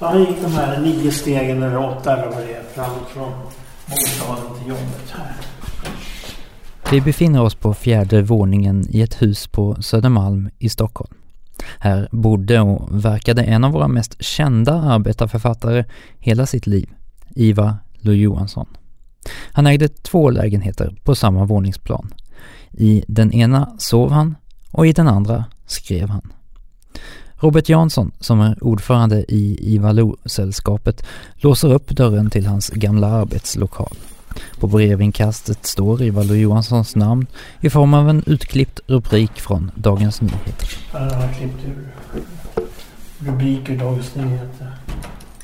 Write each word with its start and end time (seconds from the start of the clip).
Så 0.00 0.06
han 0.06 0.20
gick 0.20 0.42
de 0.42 0.52
här 0.52 0.80
nio 0.80 1.12
stegen 1.12 1.62
eller 1.62 1.78
åtta 1.78 2.16
eller 2.16 2.36
vad 2.36 2.46
det 2.46 2.54
är 2.54 2.62
fram 2.62 2.90
från 3.08 3.32
bostaden 3.86 4.58
till 4.58 4.68
jobbet 4.68 5.10
här. 5.12 5.32
Vi 6.90 7.00
befinner 7.00 7.42
oss 7.42 7.54
på 7.54 7.74
fjärde 7.74 8.22
våningen 8.22 8.86
i 8.90 9.00
ett 9.00 9.22
hus 9.22 9.46
på 9.46 9.82
Södermalm 9.82 10.50
i 10.58 10.68
Stockholm. 10.68 11.14
Här 11.78 12.08
bodde 12.12 12.60
och 12.60 13.04
verkade 13.04 13.42
en 13.42 13.64
av 13.64 13.72
våra 13.72 13.88
mest 13.88 14.22
kända 14.22 14.74
arbetarförfattare 14.74 15.84
hela 16.18 16.46
sitt 16.46 16.66
liv, 16.66 16.90
Ivar 17.34 17.74
Lo 17.98 18.12
Johansson. 18.12 18.66
Han 19.52 19.66
ägde 19.66 19.88
två 19.88 20.30
lägenheter 20.30 20.96
på 21.04 21.14
samma 21.14 21.44
våningsplan. 21.44 22.14
I 22.70 23.04
den 23.08 23.32
ena 23.32 23.74
sov 23.78 24.10
han 24.10 24.36
och 24.70 24.86
i 24.86 24.92
den 24.92 25.08
andra 25.08 25.44
skrev 25.66 26.08
han. 26.08 26.32
Robert 27.42 27.68
Jansson, 27.68 28.10
som 28.20 28.40
är 28.40 28.64
ordförande 28.64 29.24
i 29.28 29.74
Ivar 29.74 29.92
Lo-sällskapet, 29.92 31.06
låser 31.36 31.72
upp 31.72 31.88
dörren 31.88 32.30
till 32.30 32.46
hans 32.46 32.70
gamla 32.70 33.06
arbetslokal. 33.06 33.96
På 34.60 34.66
brevinkastet 34.66 35.66
står 35.66 36.02
Ivar 36.02 36.24
Lo 36.24 36.34
Johanssons 36.34 36.96
namn 36.96 37.26
i 37.60 37.70
form 37.70 37.94
av 37.94 38.08
en 38.08 38.22
utklippt 38.26 38.80
rubrik 38.86 39.40
från 39.40 39.70
Dagens 39.74 40.20
Nyheter. 40.20 40.68
Här 40.92 41.14
har 41.14 41.22
jag 41.22 41.36
klippt 41.36 41.64
ur 41.66 41.88
rubrik 43.18 43.68
ur 43.68 43.78
Dagens 43.78 44.14
Nyheter. 44.14 44.72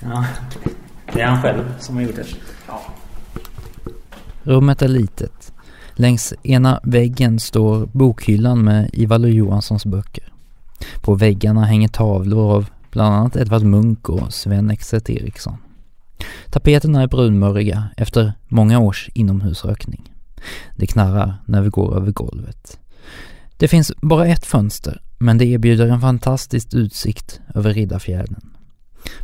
Ja, 0.03 0.25
det 1.13 1.21
är 1.21 1.27
han 1.27 1.43
själv 1.43 1.75
som 1.81 1.97
har 1.97 2.03
gjort 2.03 2.17
det. 2.17 2.27
Ja. 2.69 2.81
Rummet 4.43 4.83
är 4.83 4.89
litet. 4.89 5.53
Längs 5.95 6.35
ena 6.43 6.81
väggen 6.83 7.41
står 7.41 7.89
bokhyllan 7.93 8.65
med 8.65 8.91
Ivar 8.93 9.19
Lo 9.19 9.29
Johanssons 9.29 9.87
böcker. 9.87 10.36
På 11.01 11.15
väggarna 11.15 11.65
hänger 11.65 11.89
tavlor 11.89 12.53
av 12.55 12.67
bland 12.91 13.15
annat 13.15 13.37
Edvard 13.37 13.63
Munch 13.63 14.11
och 14.11 14.33
Sven 14.33 14.71
Exet 14.71 15.11
Eriksson. 15.11 15.57
Tapeterna 16.51 17.03
är 17.03 17.07
brunmurriga 17.07 17.89
efter 17.97 18.33
många 18.49 18.79
års 18.79 19.09
inomhusrökning. 19.15 20.13
Det 20.77 20.87
knarrar 20.87 21.43
när 21.47 21.63
vi 21.63 21.69
går 21.69 21.97
över 21.97 22.13
golvet. 22.13 22.79
Det 23.57 23.69
finns 23.69 23.93
bara 24.03 24.27
ett 24.27 24.47
fönster, 24.47 25.03
men 25.19 25.39
det 25.39 25.47
erbjuder 25.47 25.89
en 25.89 26.01
fantastisk 26.01 26.75
utsikt 26.75 27.41
över 27.55 27.75
Riddarfjärden. 27.75 28.41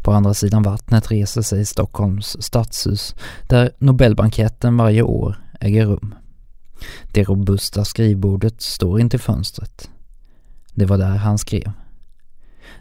På 0.02 0.12
andra 0.12 0.34
sidan 0.34 0.62
vattnet 0.62 1.10
reser 1.10 1.42
sig 1.42 1.66
Stockholms 1.66 2.36
stadshus 2.42 3.14
där 3.48 3.70
Nobelbanketten 3.78 4.76
varje 4.76 5.02
år 5.02 5.36
äger 5.60 5.86
rum. 5.86 6.14
Det 7.12 7.24
robusta 7.24 7.84
skrivbordet 7.84 8.62
står 8.62 9.00
intill 9.00 9.20
fönstret. 9.20 9.90
Det 10.74 10.86
var 10.86 10.98
där 10.98 11.16
han 11.16 11.38
skrev. 11.38 11.72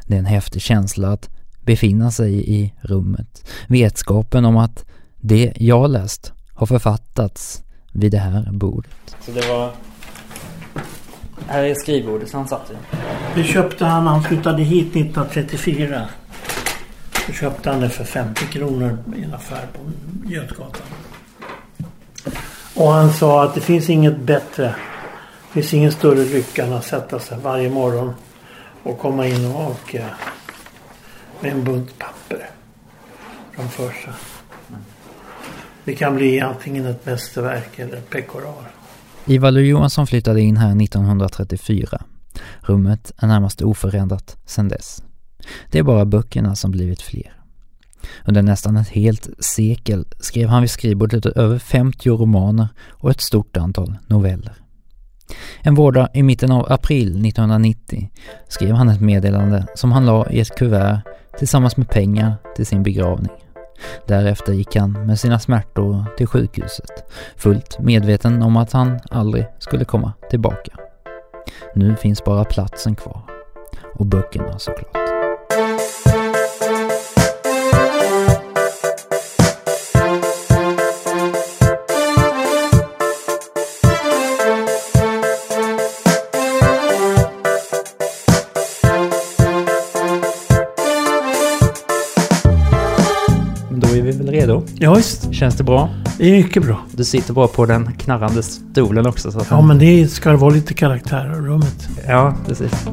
Det 0.05 0.15
är 0.15 0.19
en 0.19 0.25
häftig 0.25 0.61
känsla 0.61 1.11
att 1.11 1.29
befinna 1.61 2.11
sig 2.11 2.53
i 2.53 2.73
rummet. 2.81 3.49
Vetskapen 3.67 4.45
om 4.45 4.57
att 4.57 4.85
det 5.17 5.53
jag 5.55 5.89
läst 5.89 6.33
har 6.53 6.65
författats 6.65 7.63
vid 7.91 8.11
det 8.11 8.17
här 8.17 8.51
bordet. 8.51 9.15
Så 9.25 9.31
det 9.31 9.47
var... 9.47 9.71
Här 11.47 11.63
är 11.63 11.75
skrivbordet 11.75 12.29
som 12.29 12.39
han 12.39 12.47
satt 12.47 12.71
i. 12.71 12.73
Det 13.35 13.43
köpte 13.43 13.85
han 13.85 14.05
när 14.05 14.11
han 14.11 14.23
flyttade 14.23 14.63
hit 14.63 14.87
1934. 14.87 16.07
Då 17.27 17.33
köpte 17.33 17.69
han 17.69 17.79
det 17.79 17.89
för 17.89 18.03
50 18.03 18.45
kronor 18.45 18.97
i 19.17 19.23
en 19.23 19.33
affär 19.33 19.67
på 19.73 19.79
Götgatan. 20.29 20.87
Och 22.75 22.91
han 22.91 23.13
sa 23.13 23.43
att 23.43 23.55
det 23.55 23.61
finns 23.61 23.89
inget 23.89 24.19
bättre. 24.19 24.75
Det 25.53 25.61
finns 25.61 25.73
ingen 25.73 25.91
större 25.91 26.25
lycka 26.25 26.65
än 26.65 26.73
att 26.73 26.85
sätta 26.85 27.19
sig 27.19 27.37
varje 27.43 27.69
morgon 27.69 28.13
och 28.83 28.99
komma 28.99 29.27
in 29.27 29.45
och 29.45 29.55
avka 29.55 30.05
med 31.41 31.51
en 31.51 31.63
bunt 31.63 31.99
papper 31.99 32.49
framför 33.51 33.89
sig. 33.89 34.13
Det 35.83 35.95
kan 35.95 36.15
bli 36.15 36.39
antingen 36.39 36.85
ett 36.85 37.05
mästerverk 37.05 37.79
eller 37.79 37.97
ett 37.97 38.09
pekoral. 38.09 38.63
Ivar 39.25 39.51
Lo 39.51 39.59
Johansson 39.59 40.07
flyttade 40.07 40.41
in 40.41 40.57
här 40.57 40.83
1934. 40.83 42.01
Rummet 42.61 43.11
är 43.17 43.27
närmast 43.27 43.61
oförändrat 43.61 44.37
sedan 44.45 44.67
dess. 44.67 45.03
Det 45.71 45.79
är 45.79 45.83
bara 45.83 46.05
böckerna 46.05 46.55
som 46.55 46.71
blivit 46.71 47.01
fler. 47.01 47.33
Under 48.25 48.41
nästan 48.41 48.77
ett 48.77 48.89
helt 48.89 49.29
sekel 49.39 50.05
skrev 50.19 50.49
han 50.49 50.61
vid 50.61 50.71
skrivbordet 50.71 51.25
över 51.25 51.59
50 51.59 52.09
romaner 52.09 52.67
och 52.89 53.11
ett 53.11 53.21
stort 53.21 53.57
antal 53.57 53.95
noveller. 54.07 54.60
En 55.61 55.75
vårdag 55.75 56.09
i 56.13 56.23
mitten 56.23 56.51
av 56.51 56.71
april 56.71 57.25
1990 57.25 58.09
skrev 58.47 58.71
han 58.71 58.89
ett 58.89 59.01
meddelande 59.01 59.65
som 59.75 59.91
han 59.91 60.05
la 60.05 60.29
i 60.29 60.39
ett 60.39 60.55
kuvert 60.55 61.01
tillsammans 61.37 61.77
med 61.77 61.89
pengar 61.89 62.35
till 62.55 62.65
sin 62.65 62.83
begravning. 62.83 63.31
Därefter 64.07 64.53
gick 64.53 64.75
han 64.75 64.91
med 64.91 65.19
sina 65.19 65.39
smärtor 65.39 66.05
till 66.17 66.27
sjukhuset, 66.27 67.11
fullt 67.35 67.79
medveten 67.79 68.43
om 68.43 68.57
att 68.57 68.71
han 68.71 68.99
aldrig 69.09 69.45
skulle 69.59 69.85
komma 69.85 70.13
tillbaka. 70.29 70.71
Nu 71.75 71.95
finns 71.95 72.23
bara 72.23 72.45
platsen 72.45 72.95
kvar. 72.95 73.21
Och 73.93 74.05
böckerna 74.05 74.59
såklart. 74.59 75.00
Ja, 94.83 94.93
visst. 94.93 95.33
Känns 95.33 95.55
det 95.55 95.63
bra? 95.63 95.89
Det 96.17 96.29
är 96.29 96.43
mycket 96.43 96.63
bra. 96.63 96.81
Du 96.91 97.03
sitter 97.03 97.33
bra 97.33 97.47
på 97.47 97.65
den 97.65 97.93
knarrande 97.93 98.43
stolen 98.43 99.07
också. 99.07 99.31
Så 99.31 99.39
att 99.39 99.47
Ja, 99.49 99.61
men 99.61 99.79
det 99.79 100.07
ska 100.07 100.37
vara 100.37 100.53
lite 100.53 100.73
karaktär 100.73 101.25
i 101.25 101.35
rummet. 101.35 101.89
Ja, 102.07 102.35
precis. 102.47 102.87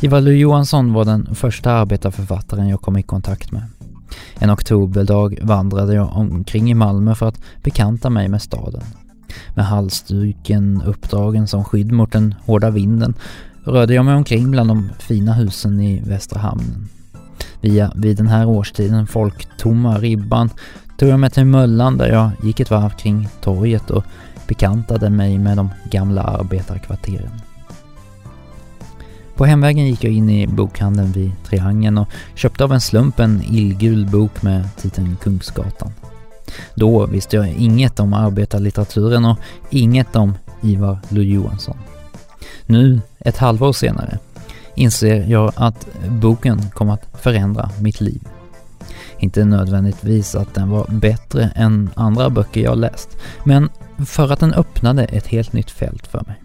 Ivar 0.00 0.20
Lo 0.20 0.30
Johansson 0.30 0.92
var 0.92 1.04
den 1.04 1.34
första 1.34 1.72
arbetarförfattaren 1.72 2.68
jag 2.68 2.80
kom 2.80 2.96
i 2.96 3.02
kontakt 3.02 3.52
med. 3.52 3.62
En 4.38 4.50
oktoberdag 4.50 5.38
vandrade 5.42 5.94
jag 5.94 6.16
omkring 6.16 6.70
i 6.70 6.74
Malmö 6.74 7.14
för 7.14 7.28
att 7.28 7.40
bekanta 7.62 8.10
mig 8.10 8.28
med 8.28 8.42
staden. 8.42 8.82
Med 9.54 9.66
halsduken 9.66 10.82
uppdragen 10.86 11.46
som 11.46 11.64
skydd 11.64 11.92
mot 11.92 12.12
den 12.12 12.34
hårda 12.44 12.70
vinden 12.70 13.14
rörde 13.64 13.94
jag 13.94 14.04
mig 14.04 14.14
omkring 14.14 14.50
bland 14.50 14.70
de 14.70 14.90
fina 14.98 15.32
husen 15.32 15.80
i 15.80 16.02
Västra 16.06 16.40
hamnen. 16.40 16.88
Via 17.66 17.92
vid 17.94 18.16
den 18.16 18.26
här 18.26 18.48
årstiden 18.48 19.06
folktomma 19.06 19.98
ribban 19.98 20.50
tog 20.98 21.08
jag 21.08 21.20
mig 21.20 21.30
till 21.30 21.44
Möllan 21.44 21.98
där 21.98 22.08
jag 22.08 22.30
gick 22.42 22.60
ett 22.60 22.70
varv 22.70 22.90
kring 22.90 23.28
torget 23.40 23.90
och 23.90 24.04
bekantade 24.48 25.10
mig 25.10 25.38
med 25.38 25.56
de 25.56 25.70
gamla 25.90 26.22
arbetarkvarteren. 26.22 27.40
På 29.34 29.44
hemvägen 29.44 29.86
gick 29.86 30.04
jag 30.04 30.12
in 30.12 30.30
i 30.30 30.46
bokhandeln 30.46 31.12
vid 31.12 31.32
Triangeln 31.44 31.98
och 31.98 32.08
köpte 32.34 32.64
av 32.64 32.72
en 32.72 32.80
slump 32.80 33.20
en 33.20 33.42
illgul 33.42 34.06
bok 34.06 34.42
med 34.42 34.68
titeln 34.76 35.16
Kungsgatan. 35.22 35.92
Då 36.74 37.06
visste 37.06 37.36
jag 37.36 37.48
inget 37.48 38.00
om 38.00 38.12
arbetarlitteraturen 38.12 39.24
och 39.24 39.38
inget 39.70 40.16
om 40.16 40.34
Ivar 40.62 40.98
Lo 41.08 41.22
Johansson. 41.22 41.76
Nu, 42.66 43.00
ett 43.18 43.36
halvår 43.36 43.72
senare, 43.72 44.18
inser 44.76 45.30
jag 45.30 45.52
att 45.56 45.88
boken 46.08 46.70
kom 46.70 46.90
att 46.90 47.08
förändra 47.12 47.70
mitt 47.80 48.00
liv. 48.00 48.20
Inte 49.18 49.44
nödvändigtvis 49.44 50.34
att 50.34 50.54
den 50.54 50.70
var 50.70 50.86
bättre 50.88 51.50
än 51.54 51.90
andra 51.94 52.30
böcker 52.30 52.60
jag 52.60 52.78
läst, 52.78 53.16
men 53.44 53.68
för 54.06 54.32
att 54.32 54.40
den 54.40 54.54
öppnade 54.54 55.04
ett 55.04 55.26
helt 55.26 55.52
nytt 55.52 55.70
fält 55.70 56.06
för 56.06 56.22
mig. 56.26 56.42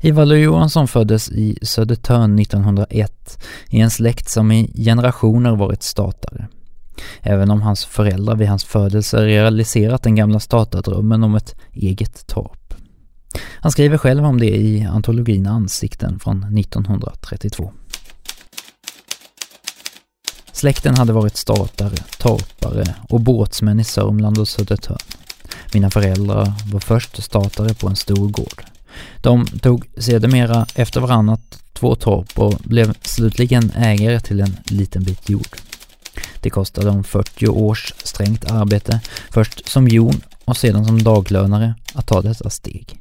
Ivar 0.00 0.26
Lo 0.26 0.34
Johansson 0.34 0.88
föddes 0.88 1.30
i 1.30 1.58
Södertörn 1.62 2.38
1901 2.38 3.44
i 3.68 3.80
en 3.80 3.90
släkt 3.90 4.28
som 4.28 4.52
i 4.52 4.72
generationer 4.84 5.56
varit 5.56 5.82
statare. 5.82 6.48
Även 7.22 7.50
om 7.50 7.62
hans 7.62 7.84
föräldrar 7.84 8.36
vid 8.36 8.48
hans 8.48 8.64
födelse 8.64 9.24
realiserat 9.24 10.02
den 10.02 10.14
gamla 10.14 10.40
statardrömmen 10.40 11.24
om 11.24 11.34
ett 11.34 11.56
eget 11.72 12.26
torp. 12.26 12.67
Han 13.60 13.72
skriver 13.72 13.98
själv 13.98 14.24
om 14.24 14.40
det 14.40 14.56
i 14.56 14.84
antologin 14.84 15.46
Ansikten 15.46 16.18
från 16.18 16.58
1932. 16.58 17.72
Släkten 20.52 20.96
hade 20.96 21.12
varit 21.12 21.36
statare, 21.36 21.96
torpare 22.18 22.94
och 23.08 23.20
båtsmän 23.20 23.80
i 23.80 23.84
Sörmland 23.84 24.38
och 24.38 24.48
Södertörn. 24.48 24.98
Mina 25.74 25.90
föräldrar 25.90 26.52
var 26.72 26.80
först 26.80 27.22
statare 27.22 27.74
på 27.74 27.88
en 27.88 27.96
stor 27.96 28.28
gård. 28.28 28.64
De 29.22 29.46
tog 29.46 29.86
sedermera 29.98 30.66
efter 30.74 31.00
varannat 31.00 31.62
två 31.72 31.94
torp 31.94 32.38
och 32.38 32.54
blev 32.64 32.94
slutligen 33.02 33.70
ägare 33.76 34.20
till 34.20 34.40
en 34.40 34.56
liten 34.64 35.04
bit 35.04 35.28
jord. 35.28 35.56
Det 36.40 36.50
kostade 36.50 36.86
dem 36.86 37.04
40 37.04 37.48
års 37.48 37.94
strängt 38.04 38.50
arbete, 38.50 39.00
först 39.30 39.68
som 39.68 39.88
jon 39.88 40.20
och 40.44 40.56
sedan 40.56 40.84
som 40.84 41.02
daglönare, 41.02 41.74
att 41.94 42.06
ta 42.06 42.22
detta 42.22 42.50
steg. 42.50 42.98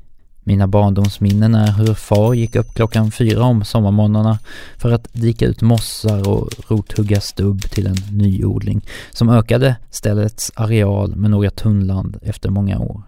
Mina 0.48 0.68
barndomsminnen 0.68 1.56
är 1.56 1.72
hur 1.72 1.94
far 1.94 2.34
gick 2.34 2.56
upp 2.56 2.74
klockan 2.74 3.12
fyra 3.12 3.44
om 3.44 3.64
sommarmorgnarna 3.64 4.40
för 4.78 4.92
att 4.92 5.08
dika 5.14 5.46
ut 5.46 5.62
mossar 5.62 6.30
och 6.30 6.50
rothugga 6.68 7.22
stubb 7.22 7.62
till 7.62 7.88
en 7.88 7.98
nyodling 8.12 8.82
som 9.12 9.30
ökade 9.30 9.76
ställets 9.90 10.52
areal 10.56 11.16
med 11.16 11.32
några 11.32 11.50
tunnland 11.50 12.18
efter 12.22 12.50
många 12.50 12.80
år. 12.80 13.02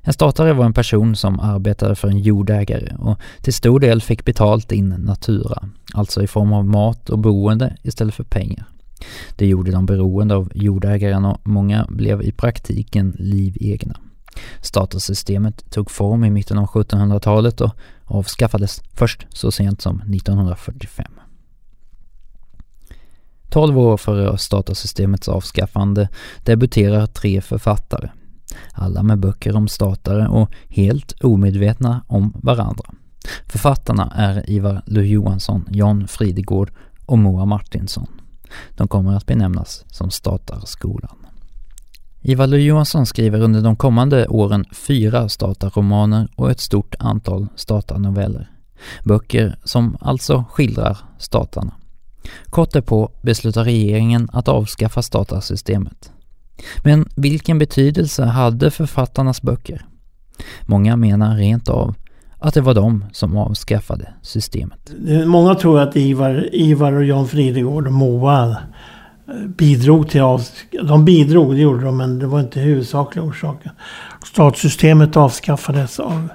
En 0.00 0.12
statare 0.12 0.52
var 0.52 0.64
en 0.64 0.72
person 0.72 1.16
som 1.16 1.40
arbetade 1.40 1.94
för 1.94 2.08
en 2.08 2.18
jordägare 2.18 2.96
och 2.98 3.18
till 3.42 3.54
stor 3.54 3.80
del 3.80 4.02
fick 4.02 4.24
betalt 4.24 4.72
in 4.72 4.88
natura, 4.88 5.68
alltså 5.94 6.22
i 6.22 6.26
form 6.26 6.52
av 6.52 6.64
mat 6.64 7.10
och 7.10 7.18
boende 7.18 7.76
istället 7.82 8.14
för 8.14 8.24
pengar. 8.24 8.64
Det 9.36 9.46
gjorde 9.46 9.70
dem 9.70 9.86
beroende 9.86 10.34
av 10.34 10.52
jordägaren 10.54 11.24
och 11.24 11.40
många 11.44 11.86
blev 11.88 12.22
i 12.22 12.32
praktiken 12.32 13.16
livegna. 13.18 13.96
Statussystemet 14.60 15.70
tog 15.70 15.90
form 15.90 16.24
i 16.24 16.30
mitten 16.30 16.58
av 16.58 16.66
1700-talet 16.66 17.60
och 17.60 17.70
avskaffades 18.04 18.82
först 18.94 19.26
så 19.30 19.52
sent 19.52 19.82
som 19.82 20.00
1945. 20.00 21.12
Tolv 23.48 23.78
år 23.78 23.96
före 23.96 24.38
statussystemets 24.38 25.28
avskaffande 25.28 26.08
debuterar 26.44 27.06
tre 27.06 27.40
författare. 27.40 28.10
Alla 28.72 29.02
med 29.02 29.18
böcker 29.18 29.56
om 29.56 29.68
statare 29.68 30.28
och 30.28 30.50
helt 30.68 31.12
omedvetna 31.20 32.04
om 32.06 32.32
varandra. 32.42 32.84
Författarna 33.46 34.12
är 34.16 34.50
Ivar 34.50 34.82
Lo-Johansson, 34.86 35.68
Jan 35.70 36.08
Fridegård 36.08 36.72
och 37.06 37.18
Moa 37.18 37.44
Martinsson. 37.44 38.06
De 38.70 38.88
kommer 38.88 39.16
att 39.16 39.26
benämnas 39.26 39.84
som 39.88 40.10
Statarskolan. 40.10 41.26
Ivar 42.22 42.46
Lo-Johansson 42.46 43.06
skriver 43.06 43.40
under 43.40 43.60
de 43.60 43.76
kommande 43.76 44.26
åren 44.26 44.64
fyra 44.72 45.28
statarromaner 45.28 46.28
och 46.36 46.50
ett 46.50 46.60
stort 46.60 46.94
antal 46.98 47.46
statarnoveller. 47.56 48.50
Böcker 49.04 49.58
som 49.64 49.96
alltså 50.00 50.44
skildrar 50.50 50.98
statarna. 51.18 51.72
Kort 52.46 52.72
därpå 52.72 53.10
beslutar 53.22 53.64
regeringen 53.64 54.28
att 54.32 54.48
avskaffa 54.48 55.02
statarsystemet. 55.02 56.12
Men 56.84 57.08
vilken 57.16 57.58
betydelse 57.58 58.24
hade 58.24 58.70
författarnas 58.70 59.42
böcker? 59.42 59.86
Många 60.66 60.96
menar 60.96 61.36
rent 61.36 61.68
av 61.68 61.94
att 62.38 62.54
det 62.54 62.60
var 62.60 62.74
de 62.74 63.04
som 63.12 63.36
avskaffade 63.36 64.08
systemet. 64.22 64.92
Många 65.26 65.54
tror 65.54 65.80
att 65.80 65.96
Ivar, 65.96 66.48
Ivar 66.52 66.92
och 66.92 67.04
Jan 67.04 67.28
Fridegård 67.28 67.86
och 67.86 67.92
Moa 67.92 68.56
bidrog 69.46 70.08
till 70.08 70.20
av, 70.20 70.42
De 70.82 71.04
bidrog, 71.04 71.54
det 71.54 71.60
gjorde 71.60 71.84
de, 71.84 71.96
men 71.96 72.18
det 72.18 72.26
var 72.26 72.40
inte 72.40 72.60
huvudsakliga 72.60 73.24
orsaken. 73.24 73.72
Statssystemet 74.24 75.16
avskaffades 75.16 76.00
av 76.00 76.28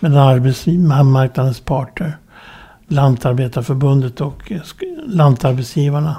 mellan 0.00 0.28
arbetsmarknadens 0.28 1.60
parter. 1.60 2.16
Lantarbetarförbundet 2.88 4.20
och 4.20 4.52
eh, 4.52 4.60
lantarbetsgivarna. 5.06 6.16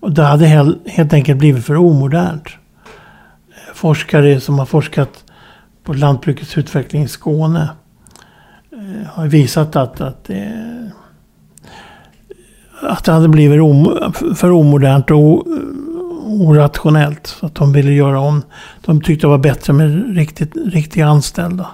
Och 0.00 0.12
det 0.12 0.22
hade 0.22 0.46
helt 0.86 1.12
enkelt 1.12 1.38
blivit 1.38 1.64
för 1.64 1.76
omodernt. 1.76 2.46
Eh, 2.46 3.74
forskare 3.74 4.40
som 4.40 4.58
har 4.58 4.66
forskat 4.66 5.24
på 5.84 5.92
lantbrukets 5.92 6.58
utveckling 6.58 7.02
i 7.02 7.08
Skåne 7.08 7.68
eh, 8.72 9.06
har 9.12 9.26
visat 9.26 9.76
att, 9.76 10.00
att 10.00 10.24
det 10.24 10.73
att 12.84 13.04
det 13.04 13.12
hade 13.12 13.28
blivit 13.28 13.60
om, 13.60 14.12
för 14.36 14.50
omodernt 14.50 15.10
och 15.10 15.46
orationellt. 16.26 17.26
Så 17.26 17.46
att 17.46 17.54
de 17.54 17.72
ville 17.72 17.92
göra 17.92 18.20
om. 18.20 18.42
De 18.84 19.00
tyckte 19.00 19.26
det 19.26 19.30
var 19.30 19.38
bättre 19.38 19.72
med 19.72 20.16
riktigt, 20.16 20.52
riktiga 20.66 21.06
anställda. 21.06 21.66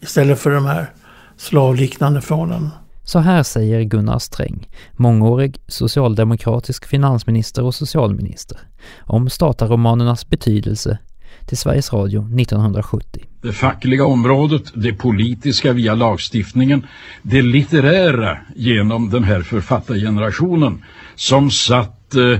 Istället 0.00 0.38
för 0.38 0.50
de 0.50 0.66
här 0.66 0.90
slavliknande 1.36 2.20
förhållandena. 2.20 2.70
Så 3.04 3.18
här 3.18 3.42
säger 3.42 3.82
Gunnar 3.82 4.18
Sträng, 4.18 4.68
mångårig 4.92 5.60
socialdemokratisk 5.66 6.86
finansminister 6.86 7.64
och 7.64 7.74
socialminister, 7.74 8.58
om 9.00 9.30
statarromanernas 9.30 10.28
betydelse 10.28 10.98
till 11.46 11.56
Sveriges 11.56 11.92
Radio 11.92 12.20
1970. 12.20 13.20
Det 13.42 13.52
fackliga 13.52 14.06
området, 14.06 14.62
det 14.74 14.92
politiska 14.92 15.72
via 15.72 15.94
lagstiftningen, 15.94 16.86
det 17.22 17.42
litterära 17.42 18.38
genom 18.56 19.10
den 19.10 19.24
här 19.24 19.40
författargenerationen 19.40 20.84
som 21.14 21.50
satt 21.50 22.14
eh, 22.14 22.38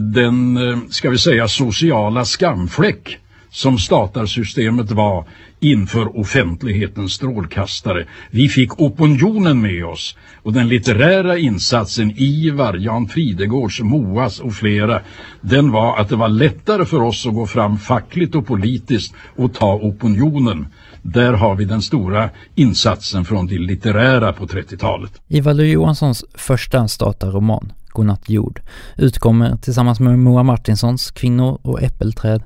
den, 0.00 0.56
eh, 0.56 0.78
ska 0.90 1.10
vi 1.10 1.18
säga, 1.18 1.48
sociala 1.48 2.24
skamfläck 2.24 3.18
som 3.54 3.78
statarsystemet 3.78 4.90
var 4.90 5.24
inför 5.60 6.20
offentlighetens 6.20 7.12
strålkastare. 7.12 8.06
Vi 8.30 8.48
fick 8.48 8.80
opinionen 8.80 9.60
med 9.60 9.84
oss 9.84 10.16
och 10.42 10.52
den 10.52 10.68
litterära 10.68 11.38
insatsen 11.38 12.12
Ivar, 12.16 12.74
Jan 12.74 13.08
Fridegårds, 13.08 13.80
Moas 13.80 14.40
och 14.40 14.54
flera 14.54 15.00
den 15.40 15.70
var 15.70 15.98
att 15.98 16.08
det 16.08 16.16
var 16.16 16.28
lättare 16.28 16.84
för 16.84 17.02
oss 17.02 17.26
att 17.26 17.34
gå 17.34 17.46
fram 17.46 17.78
fackligt 17.78 18.34
och 18.34 18.46
politiskt 18.46 19.14
och 19.36 19.54
ta 19.54 19.74
opinionen. 19.74 20.66
Där 21.02 21.32
har 21.32 21.54
vi 21.54 21.64
den 21.64 21.82
stora 21.82 22.30
insatsen 22.54 23.24
från 23.24 23.46
det 23.46 23.58
litterära 23.58 24.32
på 24.32 24.46
30-talet. 24.46 25.12
Ivar 25.28 25.54
Johanssons 25.54 26.24
första 26.34 26.88
statarroman, 26.88 27.72
Godnatt 27.88 28.28
jord, 28.28 28.60
utkommer 28.98 29.56
tillsammans 29.56 30.00
med 30.00 30.18
Moa 30.18 30.42
Martinsons 30.42 31.10
Kvinnor 31.10 31.58
och 31.62 31.82
äppelträd 31.82 32.42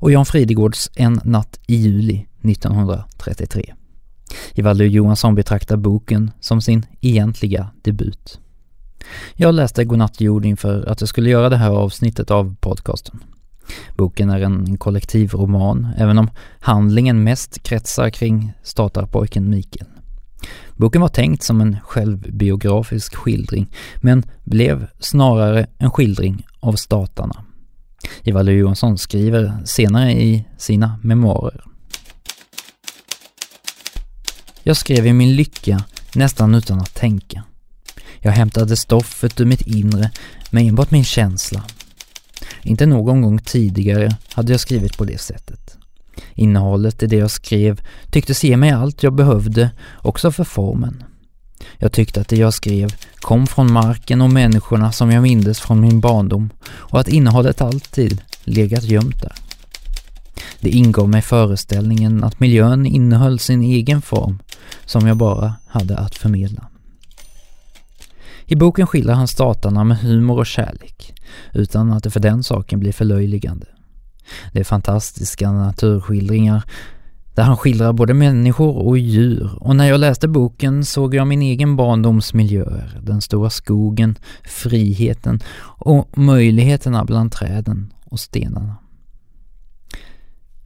och 0.00 0.12
Jan 0.12 0.26
Fridegårds 0.26 0.90
En 0.94 1.20
natt 1.24 1.60
i 1.66 1.76
juli 1.76 2.26
1933. 2.42 3.74
Ivaldo 4.54 4.84
Johansson 4.84 5.34
betraktar 5.34 5.76
boken 5.76 6.30
som 6.40 6.60
sin 6.60 6.86
egentliga 7.00 7.70
debut. 7.82 8.40
Jag 9.34 9.54
läste 9.54 9.84
Godnatt 9.84 10.20
jord 10.20 10.44
inför 10.44 10.86
att 10.86 11.00
jag 11.00 11.08
skulle 11.08 11.30
göra 11.30 11.48
det 11.48 11.56
här 11.56 11.70
avsnittet 11.70 12.30
av 12.30 12.56
podcasten. 12.60 13.20
Boken 13.96 14.30
är 14.30 14.40
en 14.40 14.78
kollektiv 14.78 15.30
roman, 15.32 15.88
även 15.96 16.18
om 16.18 16.30
handlingen 16.60 17.24
mest 17.24 17.62
kretsar 17.62 18.10
kring 18.10 18.52
statarpojken 18.62 19.50
Mikael. 19.50 19.86
Boken 20.76 21.00
var 21.00 21.08
tänkt 21.08 21.42
som 21.42 21.60
en 21.60 21.76
självbiografisk 21.80 23.14
skildring, 23.14 23.70
men 23.96 24.22
blev 24.44 24.86
snarare 24.98 25.66
en 25.78 25.90
skildring 25.90 26.46
av 26.60 26.72
statarna. 26.72 27.44
Ivar 28.22 28.44
Johansson 28.44 28.98
skriver 28.98 29.62
senare 29.64 30.12
i 30.12 30.44
sina 30.58 30.98
memoarer. 31.02 31.64
Jag 34.62 34.76
skrev 34.76 35.06
i 35.06 35.12
min 35.12 35.36
lycka 35.36 35.84
nästan 36.14 36.54
utan 36.54 36.80
att 36.80 36.94
tänka. 36.94 37.44
Jag 38.20 38.32
hämtade 38.32 38.76
stoffet 38.76 39.40
ur 39.40 39.44
mitt 39.44 39.66
inre 39.66 40.10
med 40.50 40.68
enbart 40.68 40.90
min 40.90 41.04
känsla. 41.04 41.64
Inte 42.62 42.86
någon 42.86 43.22
gång 43.22 43.38
tidigare 43.38 44.16
hade 44.32 44.52
jag 44.52 44.60
skrivit 44.60 44.98
på 44.98 45.04
det 45.04 45.20
sättet. 45.20 45.76
Innehållet 46.34 47.02
i 47.02 47.06
det 47.06 47.16
jag 47.16 47.30
skrev 47.30 47.80
tycktes 48.10 48.44
ge 48.44 48.56
mig 48.56 48.70
allt 48.70 49.02
jag 49.02 49.14
behövde, 49.14 49.70
också 50.02 50.32
för 50.32 50.44
formen. 50.44 51.04
Jag 51.78 51.92
tyckte 51.92 52.20
att 52.20 52.28
det 52.28 52.36
jag 52.36 52.54
skrev 52.54 52.94
kom 53.20 53.46
från 53.46 53.72
marken 53.72 54.20
och 54.20 54.30
människorna 54.30 54.92
som 54.92 55.10
jag 55.10 55.22
mindes 55.22 55.60
från 55.60 55.80
min 55.80 56.00
barndom 56.00 56.50
och 56.66 57.00
att 57.00 57.08
innehållet 57.08 57.60
alltid 57.60 58.22
legat 58.44 58.84
gömt 58.84 59.22
där. 59.22 59.34
Det 60.60 60.70
ingav 60.70 61.08
mig 61.08 61.22
föreställningen 61.22 62.24
att 62.24 62.40
miljön 62.40 62.86
innehöll 62.86 63.38
sin 63.38 63.62
egen 63.62 64.02
form 64.02 64.38
som 64.84 65.06
jag 65.06 65.16
bara 65.16 65.54
hade 65.66 65.96
att 65.96 66.14
förmedla. 66.14 66.66
I 68.46 68.56
boken 68.56 68.86
skildrar 68.86 69.14
han 69.14 69.28
statarna 69.28 69.84
med 69.84 69.98
humor 69.98 70.38
och 70.38 70.46
kärlek, 70.46 71.14
utan 71.52 71.92
att 71.92 72.04
det 72.04 72.10
för 72.10 72.20
den 72.20 72.42
saken 72.42 72.80
blir 72.80 72.92
förlöjligande. 72.92 73.66
Det 74.52 74.60
är 74.60 74.64
fantastiska 74.64 75.52
naturskildringar 75.52 76.62
där 77.40 77.44
han 77.44 77.56
skildrar 77.56 77.92
både 77.92 78.14
människor 78.14 78.76
och 78.76 78.98
djur 78.98 79.50
och 79.60 79.76
när 79.76 79.88
jag 79.88 80.00
läste 80.00 80.28
boken 80.28 80.84
såg 80.84 81.14
jag 81.14 81.26
min 81.26 81.42
egen 81.42 81.76
barndoms 81.76 82.34
miljöer, 82.34 83.00
den 83.02 83.20
stora 83.20 83.50
skogen, 83.50 84.18
friheten 84.44 85.40
och 85.62 86.18
möjligheterna 86.18 87.04
bland 87.04 87.32
träden 87.32 87.92
och 88.04 88.20
stenarna. 88.20 88.76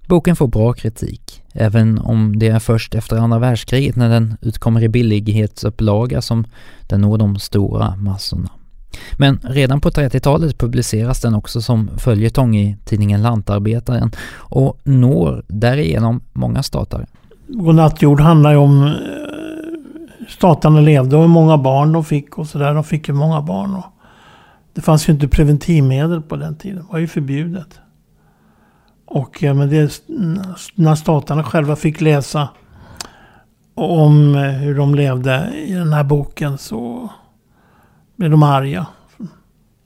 Boken 0.09 0.37
får 0.37 0.47
bra 0.47 0.73
kritik, 0.73 1.43
även 1.53 1.99
om 1.99 2.39
det 2.39 2.49
är 2.49 2.59
först 2.59 2.95
efter 2.95 3.17
andra 3.17 3.39
världskriget 3.39 3.97
när 3.97 4.09
den 4.09 4.37
utkommer 4.41 4.83
i 4.83 4.89
billighetsupplaga 4.89 6.23
som 6.23 6.45
den 6.89 7.01
når 7.01 7.19
de 7.19 7.39
stora 7.39 7.97
massorna. 7.97 8.51
Men 9.19 9.39
redan 9.43 9.81
på 9.81 9.91
30-talet 9.91 10.59
publiceras 10.59 11.21
den 11.21 11.35
också 11.35 11.61
som 11.63 11.91
följetong 11.99 12.57
i 12.57 12.77
tidningen 12.85 13.23
Lantarbetaren 13.23 14.11
och 14.37 14.79
når 14.85 15.45
därigenom 15.49 16.21
många 16.33 16.63
statare. 16.63 17.07
Godnattjord 17.49 18.21
handlar 18.21 18.51
ju 18.51 18.57
om 18.57 18.87
eh, 18.87 18.93
statarna 20.29 20.81
levde 20.81 21.17
och 21.17 21.23
hur 21.23 21.29
många 21.29 21.59
barn 21.59 21.93
de 21.93 22.05
fick 22.05 22.39
och 22.39 22.47
sådär. 22.47 22.75
De 22.75 22.85
fick 22.85 23.09
ju 23.09 23.15
många 23.15 23.43
barn. 23.43 23.75
Och 23.75 23.85
det 24.75 24.81
fanns 24.81 25.09
ju 25.09 25.13
inte 25.13 25.29
preventivmedel 25.29 26.23
på 26.23 26.37
den 26.37 26.57
tiden. 26.57 26.77
Det 26.77 26.93
var 26.93 26.99
ju 26.99 27.07
förbjudet. 27.07 27.81
Och 29.07 29.43
ja, 29.43 29.55
men 29.55 29.71
det, 29.71 30.03
när 30.75 30.95
statarna 30.95 31.45
själva 31.45 31.77
fick 31.77 32.01
läsa 32.01 32.49
om 33.75 34.35
eh, 34.35 34.43
hur 34.43 34.75
de 34.75 34.95
levde 34.95 35.53
i 35.67 35.73
den 35.73 35.93
här 35.93 36.05
boken 36.05 36.59
så 36.59 37.09
blev 38.17 38.31
de 38.31 38.43
arga. 38.43 38.87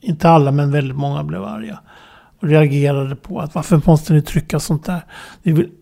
Inte 0.01 0.29
alla 0.29 0.53
men 0.53 0.71
väldigt 0.71 0.97
många 0.97 1.25
blev 1.25 1.45
arga. 1.45 1.79
Och 2.41 2.49
reagerade 2.49 3.17
på 3.17 3.41
att 3.41 3.55
varför 3.55 3.83
måste 3.87 4.13
ni 4.13 4.23
trycka 4.23 4.61
sånt 4.61 4.85
där? 4.85 5.05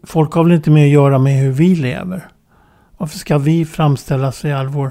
Folk 0.07 0.33
har 0.33 0.45
väl 0.45 0.53
inte 0.53 0.71
mer 0.71 0.85
att 0.85 0.93
göra 0.93 1.19
med 1.19 1.41
hur 1.41 1.53
vi 1.53 1.75
lever? 1.75 2.29
Varför 2.99 3.19
ska 3.19 3.39
vi 3.39 3.65
framställa 3.65 4.33
sig 4.33 4.51
i 4.51 4.55
all 4.55 4.69
vår... 4.69 4.91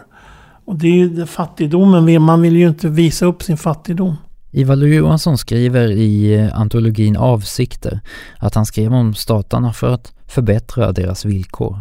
Och 0.65 0.75
det 0.75 0.87
är 0.87 0.91
ju 0.91 1.09
det 1.09 1.27
fattigdomen. 1.27 2.21
Man 2.21 2.41
vill 2.41 2.55
ju 2.55 2.67
inte 2.67 2.89
visa 2.89 3.25
upp 3.25 3.43
sin 3.43 3.57
fattigdom. 3.57 4.15
Ivar 4.51 4.75
Johansson 4.75 5.37
skriver 5.37 5.91
i 5.91 6.35
eh, 6.35 6.59
antologin 6.59 7.17
Avsikter 7.17 7.99
att 8.37 8.55
han 8.55 8.65
skrev 8.65 8.93
om 8.93 9.13
statarna 9.13 9.73
för 9.73 9.93
att 9.93 10.13
förbättra 10.27 10.91
deras 10.91 11.25
villkor. 11.25 11.79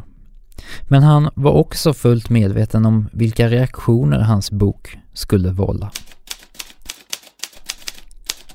Men 0.83 1.02
han 1.02 1.30
var 1.35 1.52
också 1.52 1.94
fullt 1.94 2.30
medveten 2.30 2.87
om 2.87 3.09
vilka 3.12 3.49
reaktioner 3.49 4.21
hans 4.21 4.50
bok 4.50 4.99
skulle 5.12 5.50
vålla. 5.50 5.90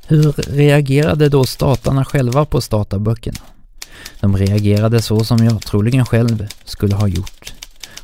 Hur 0.08 0.32
reagerade 0.32 1.30
då 1.30 1.46
statarna 1.46 2.06
själva 2.06 2.46
på 2.46 2.62
statarböckerna? 2.62 3.40
De 4.20 4.38
reagerade 4.38 5.02
så 5.02 5.24
som 5.24 5.38
jag 5.46 5.62
troligen 5.62 6.06
själv 6.06 6.48
skulle 6.66 6.96
ha 6.96 7.08
gjort 7.08 7.54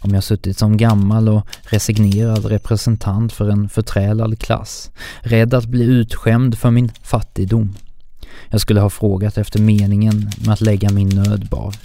om 0.05 0.13
jag 0.13 0.24
suttit 0.24 0.57
som 0.57 0.77
gammal 0.77 1.29
och 1.29 1.47
resignerad 1.62 2.45
representant 2.45 3.33
för 3.33 3.50
en 3.50 3.69
förträlad 3.69 4.39
klass, 4.39 4.91
rädd 5.19 5.53
att 5.53 5.65
bli 5.65 5.83
utskämd 5.83 6.57
för 6.57 6.71
min 6.71 6.91
fattigdom. 7.03 7.75
Jag 8.50 8.62
skulle 8.62 8.79
ha 8.79 8.89
frågat 8.89 9.38
efter 9.38 9.59
meningen 9.59 10.31
med 10.45 10.53
att 10.53 10.62
lägga 10.62 10.89
min 10.89 11.09
nöd 11.09 11.47
bar 11.50 11.75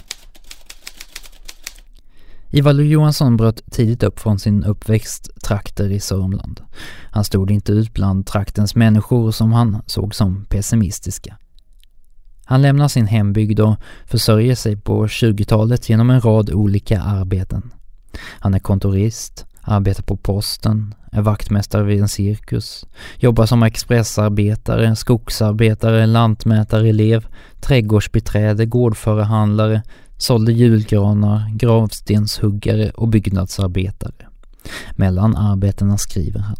Ivar 2.53 2.73
Johansson 2.73 3.37
bröt 3.37 3.71
tidigt 3.71 4.03
upp 4.03 4.19
från 4.19 4.39
sin 4.39 4.63
uppväxt 4.63 5.29
trakter 5.43 5.89
i 5.89 5.99
Sörmland. 5.99 6.61
Han 7.11 7.23
stod 7.23 7.51
inte 7.51 7.71
ut 7.71 7.93
bland 7.93 8.27
traktens 8.27 8.75
människor 8.75 9.31
som 9.31 9.53
han 9.53 9.81
såg 9.85 10.15
som 10.15 10.45
pessimistiska. 10.45 11.37
Han 12.45 12.61
lämnar 12.61 12.87
sin 12.87 13.07
hembygd 13.07 13.59
och 13.59 13.75
försörjer 14.05 14.55
sig 14.55 14.77
på 14.77 15.05
20-talet 15.05 15.89
genom 15.89 16.09
en 16.09 16.21
rad 16.21 16.49
olika 16.49 17.01
arbeten. 17.01 17.71
Han 18.39 18.53
är 18.53 18.59
kontorist, 18.59 19.45
arbetar 19.61 20.03
på 20.03 20.17
posten, 20.17 20.95
är 21.11 21.21
vaktmästare 21.21 21.83
vid 21.83 22.01
en 22.01 22.07
cirkus, 22.07 22.85
jobbar 23.17 23.45
som 23.45 23.63
expressarbetare, 23.63 24.95
skogsarbetare, 24.95 26.05
lantmätare, 26.05 26.89
elev, 26.89 27.27
trädgårdsbiträde, 27.59 28.65
gårdförehandlare, 28.65 29.81
sålde 30.21 30.51
julgranar, 30.51 31.49
gravstenshuggare 31.55 32.89
och 32.89 33.07
byggnadsarbetare. 33.07 34.27
Mellan 34.95 35.35
arbetena 35.35 35.97
skriver 35.97 36.39
han. 36.39 36.55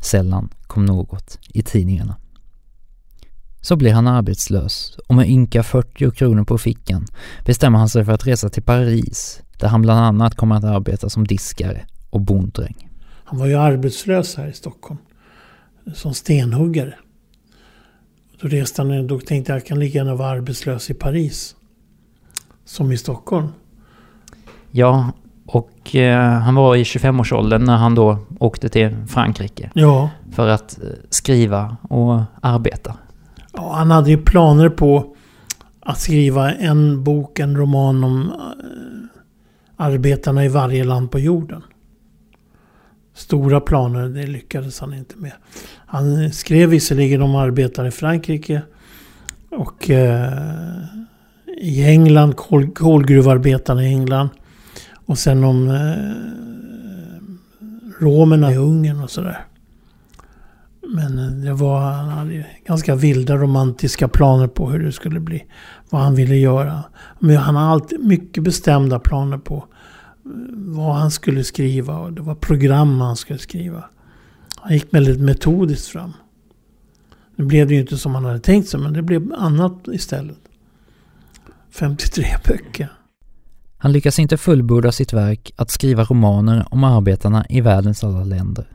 Sällan 0.00 0.48
kom 0.66 0.84
något 0.84 1.38
i 1.48 1.62
tidningarna. 1.62 2.16
Så 3.60 3.76
blir 3.76 3.92
han 3.92 4.06
arbetslös 4.06 4.98
och 5.08 5.14
med 5.14 5.28
ynka 5.28 5.62
40 5.62 6.10
kronor 6.10 6.44
på 6.44 6.58
fickan 6.58 7.06
bestämmer 7.44 7.78
han 7.78 7.88
sig 7.88 8.04
för 8.04 8.12
att 8.12 8.26
resa 8.26 8.48
till 8.48 8.62
Paris 8.62 9.42
där 9.58 9.68
han 9.68 9.82
bland 9.82 10.00
annat 10.00 10.34
kommer 10.34 10.54
att 10.54 10.64
arbeta 10.64 11.10
som 11.10 11.26
diskare 11.26 11.86
och 12.10 12.20
bonddräng. 12.20 12.88
Han 13.24 13.38
var 13.38 13.46
ju 13.46 13.54
arbetslös 13.54 14.36
här 14.36 14.48
i 14.48 14.52
Stockholm 14.52 15.00
som 15.94 16.14
stenhuggare. 16.14 16.94
Då 18.40 18.48
reste 18.48 18.82
han, 18.82 19.06
då 19.06 19.20
tänkte 19.20 19.52
jag 19.52 19.56
att 19.56 19.62
jag 19.62 19.66
kan 19.68 19.78
lika 19.78 19.98
gärna 19.98 20.14
vara 20.14 20.28
arbetslös 20.28 20.90
i 20.90 20.94
Paris 20.94 21.56
som 22.70 22.92
i 22.92 22.96
Stockholm. 22.96 23.48
Ja, 24.70 25.12
och 25.46 25.96
eh, 25.96 26.30
han 26.30 26.54
var 26.54 26.76
i 26.76 26.82
25-årsåldern 26.82 27.64
när 27.64 27.76
han 27.76 27.94
då 27.94 28.18
åkte 28.38 28.68
till 28.68 28.96
Frankrike. 29.08 29.70
Ja. 29.74 30.10
För 30.32 30.48
att 30.48 30.78
eh, 30.82 30.88
skriva 31.10 31.76
och 31.82 32.22
arbeta. 32.40 32.94
Ja, 33.52 33.72
han 33.74 33.90
hade 33.90 34.10
ju 34.10 34.16
planer 34.16 34.68
på 34.68 35.16
att 35.80 35.98
skriva 35.98 36.52
en 36.52 37.04
bok, 37.04 37.38
en 37.38 37.56
roman 37.56 38.04
om 38.04 38.22
eh, 38.22 38.34
arbetarna 39.76 40.44
i 40.44 40.48
varje 40.48 40.84
land 40.84 41.10
på 41.10 41.18
jorden. 41.18 41.62
Stora 43.14 43.60
planer, 43.60 44.08
det 44.08 44.26
lyckades 44.26 44.80
han 44.80 44.94
inte 44.94 45.16
med. 45.16 45.32
Han 45.86 46.32
skrev 46.32 46.68
visserligen 46.68 47.22
om 47.22 47.34
arbetare 47.34 47.88
i 47.88 47.90
Frankrike 47.90 48.62
och 49.50 49.90
eh, 49.90 50.32
i 51.58 51.84
England, 51.84 52.36
kol, 52.36 52.70
kolgruvarbetarna 52.70 53.84
i 53.84 53.86
England. 53.86 54.28
Och 55.06 55.18
sen 55.18 55.44
om 55.44 55.68
eh, 55.68 56.30
romerna 58.00 58.52
i 58.52 58.56
Ungern 58.56 59.02
och 59.02 59.10
sådär. 59.10 59.44
Men 60.94 61.18
eh, 61.18 61.30
det 61.30 61.52
var, 61.52 61.80
han 61.80 62.08
hade 62.08 62.46
ganska 62.64 62.94
vilda 62.94 63.36
romantiska 63.36 64.08
planer 64.08 64.46
på 64.46 64.70
hur 64.70 64.78
det 64.84 64.92
skulle 64.92 65.20
bli. 65.20 65.44
Vad 65.90 66.02
han 66.02 66.14
ville 66.14 66.36
göra. 66.36 66.84
Men 67.18 67.36
han 67.36 67.56
har 67.56 67.62
alltid 67.62 68.04
mycket 68.04 68.42
bestämda 68.42 68.98
planer 68.98 69.38
på 69.38 69.56
eh, 69.56 70.30
vad 70.54 70.94
han 70.94 71.10
skulle 71.10 71.44
skriva. 71.44 71.98
Och 71.98 72.12
det 72.12 72.22
var 72.22 72.34
program 72.34 73.00
han 73.00 73.16
skulle 73.16 73.38
skriva. 73.38 73.84
Han 74.56 74.72
gick 74.72 74.94
väldigt 74.94 75.20
metodiskt 75.20 75.88
fram. 75.88 76.12
Nu 77.36 77.44
blev 77.44 77.68
det 77.68 77.74
ju 77.74 77.80
inte 77.80 77.96
som 77.96 78.14
han 78.14 78.24
hade 78.24 78.40
tänkt 78.40 78.68
sig, 78.68 78.80
men 78.80 78.92
det 78.92 79.02
blev 79.02 79.32
annat 79.38 79.88
istället. 79.92 80.38
53 81.72 82.26
böcker. 82.46 82.88
Han 83.78 83.92
lyckas 83.92 84.18
inte 84.18 84.36
fullborda 84.36 84.92
sitt 84.92 85.12
verk 85.12 85.50
att 85.56 85.70
skriva 85.70 86.04
romaner 86.04 86.66
om 86.70 86.84
arbetarna 86.84 87.46
i 87.48 87.60
världens 87.60 88.04
alla 88.04 88.24
länder. 88.24 88.66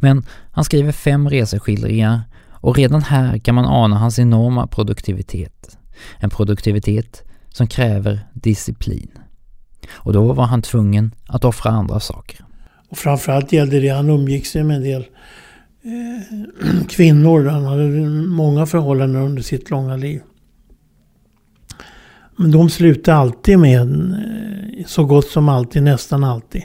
Men 0.00 0.26
han 0.52 0.64
skriver 0.64 0.92
fem 0.92 1.30
reseskildringar 1.30 2.20
och 2.50 2.76
redan 2.76 3.02
här 3.02 3.38
kan 3.38 3.54
man 3.54 3.64
ana 3.64 3.98
hans 3.98 4.18
enorma 4.18 4.66
produktivitet. 4.66 5.78
En 6.18 6.30
produktivitet 6.30 7.22
som 7.48 7.66
kräver 7.66 8.20
disciplin. 8.32 9.10
Och 9.90 10.12
då 10.12 10.32
var 10.32 10.44
han 10.44 10.62
tvungen 10.62 11.14
att 11.26 11.44
offra 11.44 11.70
andra 11.70 12.00
saker. 12.00 12.44
Och 12.88 12.98
framförallt 12.98 13.52
gällde 13.52 13.80
det, 13.80 13.88
han 13.88 14.10
umgick 14.10 14.46
sig 14.46 14.64
med 14.64 14.76
en 14.76 14.82
del 14.82 15.06
eh, 15.82 16.86
kvinnor. 16.88 17.46
Han 17.46 17.64
hade 17.64 17.88
många 18.26 18.66
förhållanden 18.66 19.22
under 19.22 19.42
sitt 19.42 19.70
långa 19.70 19.96
liv. 19.96 20.20
Men 22.36 22.50
de 22.50 22.70
slutade 22.70 23.16
alltid 23.16 23.58
med, 23.58 23.80
eh, 23.80 24.86
så 24.86 25.04
gott 25.04 25.28
som 25.28 25.48
alltid, 25.48 25.82
nästan 25.82 26.24
alltid, 26.24 26.62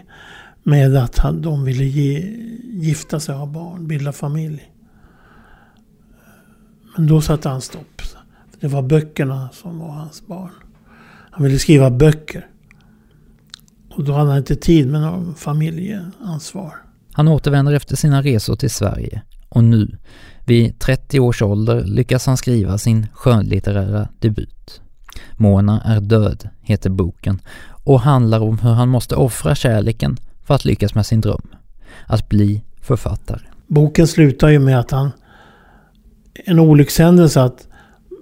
med 0.63 0.95
att 0.95 1.19
de 1.33 1.63
ville 1.63 1.83
ge, 1.83 2.19
gifta 2.73 3.19
sig 3.19 3.35
ha 3.35 3.45
barn, 3.45 3.87
bilda 3.87 4.11
familj. 4.11 4.71
Men 6.97 7.07
då 7.07 7.21
satte 7.21 7.49
han 7.49 7.61
stopp. 7.61 8.01
Det 8.59 8.67
var 8.67 8.81
böckerna 8.81 9.49
som 9.53 9.79
var 9.79 9.89
hans 9.89 10.27
barn. 10.27 10.51
Han 11.31 11.43
ville 11.43 11.59
skriva 11.59 11.91
böcker. 11.91 12.47
Och 13.89 14.03
då 14.03 14.13
hade 14.13 14.29
han 14.29 14.37
inte 14.37 14.55
tid 14.55 14.87
med 14.87 15.01
någon 15.01 15.35
familjeansvar. 15.35 16.73
Han 17.13 17.27
återvänder 17.27 17.73
efter 17.73 17.95
sina 17.95 18.21
resor 18.21 18.55
till 18.55 18.69
Sverige 18.69 19.21
och 19.49 19.63
nu, 19.63 19.97
vid 20.45 20.79
30 20.79 21.19
års 21.19 21.41
ålder, 21.41 21.83
lyckas 21.83 22.25
han 22.25 22.37
skriva 22.37 22.77
sin 22.77 23.07
skönlitterära 23.13 24.07
debut. 24.19 24.81
Mona 25.37 25.81
är 25.85 25.99
död 25.99 26.49
heter 26.61 26.89
boken 26.89 27.41
och 27.83 28.01
handlar 28.01 28.39
om 28.39 28.59
hur 28.59 28.69
han 28.69 28.89
måste 28.89 29.15
offra 29.15 29.55
kärleken 29.55 30.17
för 30.43 30.55
att 30.55 30.65
lyckas 30.65 30.95
med 30.95 31.05
sin 31.05 31.21
dröm. 31.21 31.47
Att 32.05 32.29
bli 32.29 32.63
författare. 32.81 33.41
Boken 33.67 34.07
slutar 34.07 34.49
ju 34.49 34.59
med 34.59 34.79
att 34.79 34.91
han... 34.91 35.11
En 36.45 36.59
olyckshändelse 36.59 37.41
att 37.41 37.67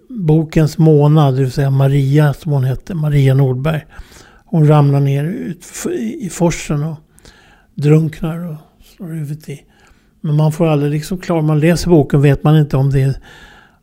bokens 0.10 0.78
Mona, 0.78 1.32
det 1.32 1.42
vill 1.42 1.52
säga 1.52 1.70
Maria 1.70 2.34
som 2.34 2.52
hon 2.52 2.64
hette, 2.64 2.94
Maria 2.94 3.34
Nordberg. 3.34 3.86
Hon 4.46 4.68
ramlar 4.68 5.00
ner 5.00 5.24
ut 5.24 5.66
i 6.20 6.30
forsen 6.30 6.84
och 6.84 6.98
drunknar 7.76 8.48
och 8.48 8.56
slår 8.96 9.08
huvudet 9.08 9.50
i. 9.50 9.62
Men 10.22 10.36
man 10.36 10.52
får 10.52 10.68
aldrig 10.68 10.92
liksom 10.92 11.18
klar, 11.18 11.42
man 11.42 11.60
läser 11.60 11.90
boken 11.90 12.22
vet 12.22 12.44
man 12.44 12.58
inte 12.58 12.78
om 12.78 12.90
det 12.90 13.02
är 13.02 13.20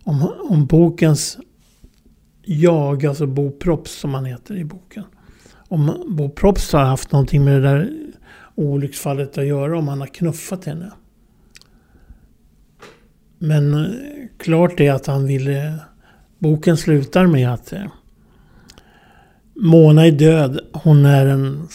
om, 0.04 0.32
om 0.50 0.66
bokens 0.66 1.38
jag, 2.44 3.06
alltså 3.06 3.26
Bo 3.26 3.50
Props 3.50 4.00
som 4.00 4.14
han 4.14 4.24
heter 4.24 4.56
i 4.56 4.64
boken. 4.64 5.04
Om 5.68 6.04
Bo 6.08 6.28
Props 6.28 6.72
har 6.72 6.84
haft 6.84 7.12
någonting 7.12 7.44
med 7.44 7.62
det 7.62 7.68
där 7.68 7.90
olycksfallet 8.54 9.38
att 9.38 9.46
göra, 9.46 9.78
om 9.78 9.88
han 9.88 10.00
har 10.00 10.06
knuffat 10.06 10.64
henne. 10.64 10.92
Men 13.38 13.74
eh, 13.74 13.90
klart 14.38 14.80
är 14.80 14.92
att 14.92 15.06
han 15.06 15.26
ville... 15.26 15.74
Boken 16.38 16.76
slutar 16.76 17.26
med 17.26 17.52
att 17.52 17.72
eh, 17.72 17.84
Mona 19.56 20.06
är 20.06 20.12
död. 20.12 20.60
Hon 20.72 21.04
är 21.04 21.26
en 21.26 21.68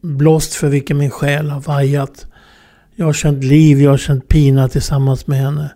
blåst 0.00 0.54
för 0.54 0.68
vilken 0.68 0.98
min 0.98 1.10
själ 1.10 1.50
har 1.50 1.60
vajat. 1.60 2.26
Jag 2.94 3.06
har 3.06 3.12
känt 3.12 3.44
liv, 3.44 3.80
jag 3.80 3.90
har 3.90 3.98
känt 3.98 4.28
pina 4.28 4.68
tillsammans 4.68 5.26
med 5.26 5.38
henne. 5.38 5.72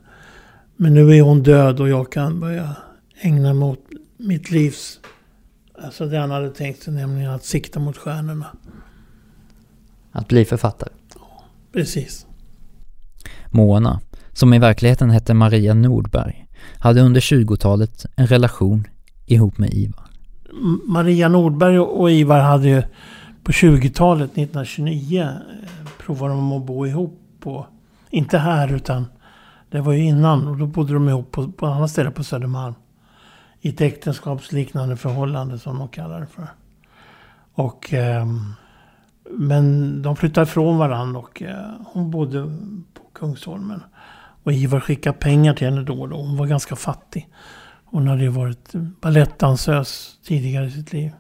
Men 0.77 0.95
nu 0.95 1.17
är 1.17 1.23
hon 1.23 1.43
död 1.43 1.81
och 1.81 1.89
jag 1.89 2.13
kan 2.13 2.41
börja 2.41 2.77
ägna 3.21 3.55
mig 3.55 3.69
åt 3.69 3.85
mitt 4.25 4.51
livs... 4.51 5.01
Alltså 5.79 6.07
det 6.07 6.19
han 6.19 6.31
hade 6.31 6.51
tänkt 6.51 6.83
sig, 6.83 6.95
nämligen 6.95 7.31
att 7.31 7.45
sikta 7.45 7.81
mot 7.81 7.97
stjärnorna. 7.97 8.47
Att 10.13 10.29
bli 10.29 10.45
författare. 10.45 10.93
Precis. 11.73 12.27
Mona, 13.51 14.01
som 14.33 14.55
i 14.55 14.59
verkligheten 14.59 15.11
hette 15.11 15.35
Maria 15.35 15.75
Nordberg, 15.75 16.47
hade 16.79 17.01
under 17.01 17.21
20-talet 17.21 18.07
en 18.17 18.27
relation 18.27 18.85
ihop 19.27 19.59
med 19.59 19.75
Ivar. 19.75 20.05
Maria 20.87 21.29
Nordberg 21.29 21.79
och 21.79 22.11
Ivar 22.11 22.41
hade 22.41 22.69
ju 22.69 22.83
på 23.45 23.53
20-talet, 23.53 24.31
1929, 24.31 25.23
eh, 25.23 25.29
provat 25.99 26.31
de 26.31 26.53
att 26.53 26.67
bo 26.67 26.87
ihop 26.87 27.21
på... 27.41 27.67
Inte 28.11 28.39
här 28.39 28.73
utan 28.73 29.07
det 29.71 29.81
var 29.81 29.93
ju 29.93 30.05
innan 30.05 30.49
och 30.49 30.57
då 30.57 30.67
bodde 30.67 30.95
de 30.95 31.09
ihop 31.09 31.33
på, 31.33 31.53
på 31.53 31.67
andra 31.67 31.89
ställen 31.89 32.13
på 32.13 32.25
Södermalm. 32.25 32.75
I 33.65 33.69
ett 33.69 33.81
äktenskapsliknande 33.81 34.97
förhållande 34.97 35.59
som 35.59 35.79
de 35.79 35.89
kallar 35.89 36.21
det 36.21 36.27
för. 36.27 36.49
Och... 37.55 37.95
eh, 37.95 38.27
men 39.31 40.03
de 40.03 40.17
flyttade 40.17 40.45
ifrån 40.45 40.79
varandra 40.79 41.21
och 41.21 41.43
eh, 41.43 41.71
hon 41.85 42.11
bodde 42.11 42.43
på 42.95 43.03
Kungsholmen. 43.13 43.83
Och 44.43 44.53
Ivar 44.53 44.81
skickade 44.81 45.19
pengar 45.19 45.55
till 45.55 45.67
henne 45.67 45.83
då 45.83 46.01
och 46.01 46.09
då. 46.09 46.17
Hon 46.17 46.37
var 46.37 46.47
ganska 46.47 46.77
fattig. 46.77 47.29
Hon 47.85 48.09
hade 48.09 48.23
ju 48.23 48.29
varit 48.29 48.73
balettdansös 49.01 50.19
tidigare 50.25 50.67
i 50.67 50.71
sitt 50.71 50.93
liv. 50.93 51.13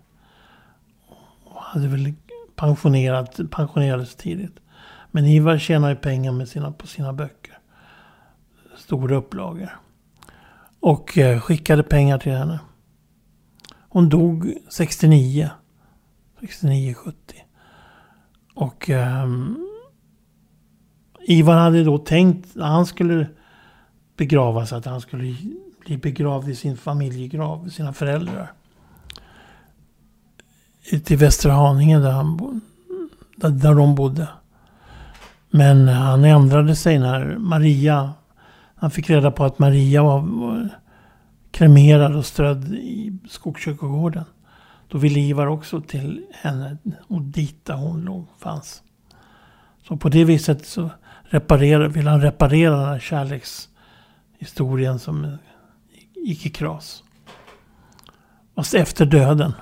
Och 1.44 1.62
hade 1.62 1.88
väl 1.88 2.14
pensionerat, 2.56 3.40
pensionerades 3.50 4.14
tidigt. 4.16 4.60
Men 5.10 5.24
Ivar 5.24 5.58
tjänade 5.58 5.92
ju 5.92 5.98
pengar 5.98 6.32
med 6.32 6.48
sina, 6.48 6.72
på 6.72 6.86
sina 6.86 7.12
böcker. 7.12 7.58
Stora 8.76 9.16
upplagor. 9.16 9.70
Och 10.84 11.18
eh, 11.18 11.40
skickade 11.40 11.82
pengar 11.82 12.18
till 12.18 12.32
henne. 12.32 12.60
Hon 13.88 14.08
dog 14.08 14.54
69. 14.70 15.50
69-70. 16.40 17.12
Och 18.54 18.90
ehm, 18.90 19.56
Ivar 21.20 21.56
hade 21.56 21.84
då 21.84 21.98
tänkt 21.98 22.54
när 22.54 22.66
han 22.66 22.86
skulle 22.86 23.26
begravas 24.16 24.72
att 24.72 24.84
han 24.84 25.00
skulle 25.00 25.36
bli 25.86 25.98
begravd 25.98 26.48
i 26.48 26.54
sin 26.54 26.76
familjegrav, 26.76 27.68
sina 27.68 27.92
föräldrar. 27.92 28.52
Till 31.04 31.18
Västra 31.18 31.52
Haninge 31.52 31.98
där, 31.98 32.10
han 32.10 32.36
bo, 32.36 32.60
där, 33.36 33.50
där 33.50 33.74
de 33.74 33.94
bodde. 33.94 34.28
Men 35.50 35.88
han 35.88 36.24
ändrade 36.24 36.76
sig 36.76 36.98
när 36.98 37.36
Maria, 37.38 38.12
han 38.84 38.90
fick 38.90 39.10
reda 39.10 39.30
på 39.30 39.44
att 39.44 39.58
Maria 39.58 40.02
var, 40.02 40.20
var 40.20 40.68
kremerad 41.50 42.16
och 42.16 42.26
strödd 42.26 42.74
i 42.74 43.18
Skogskyrkogården. 43.28 44.24
Då 44.88 44.98
ville 44.98 45.20
Ivar 45.20 45.46
också 45.46 45.80
till 45.80 46.26
henne 46.32 46.76
och 47.08 47.22
dit 47.22 47.64
där 47.64 47.74
hon 47.74 48.00
låg, 48.00 48.26
fanns. 48.38 48.82
Så 49.88 49.96
på 49.96 50.08
det 50.08 50.24
viset 50.24 50.66
så 50.66 50.90
reparerar, 51.22 51.88
vill 51.88 52.06
han 52.06 52.20
reparera 52.20 52.76
den 52.76 52.88
här 52.88 52.98
kärlekshistorien 52.98 54.98
som 54.98 55.36
gick 56.14 56.46
i 56.46 56.50
kras. 56.50 57.02
Fast 58.54 58.74
efter 58.74 59.06
döden. 59.06 59.52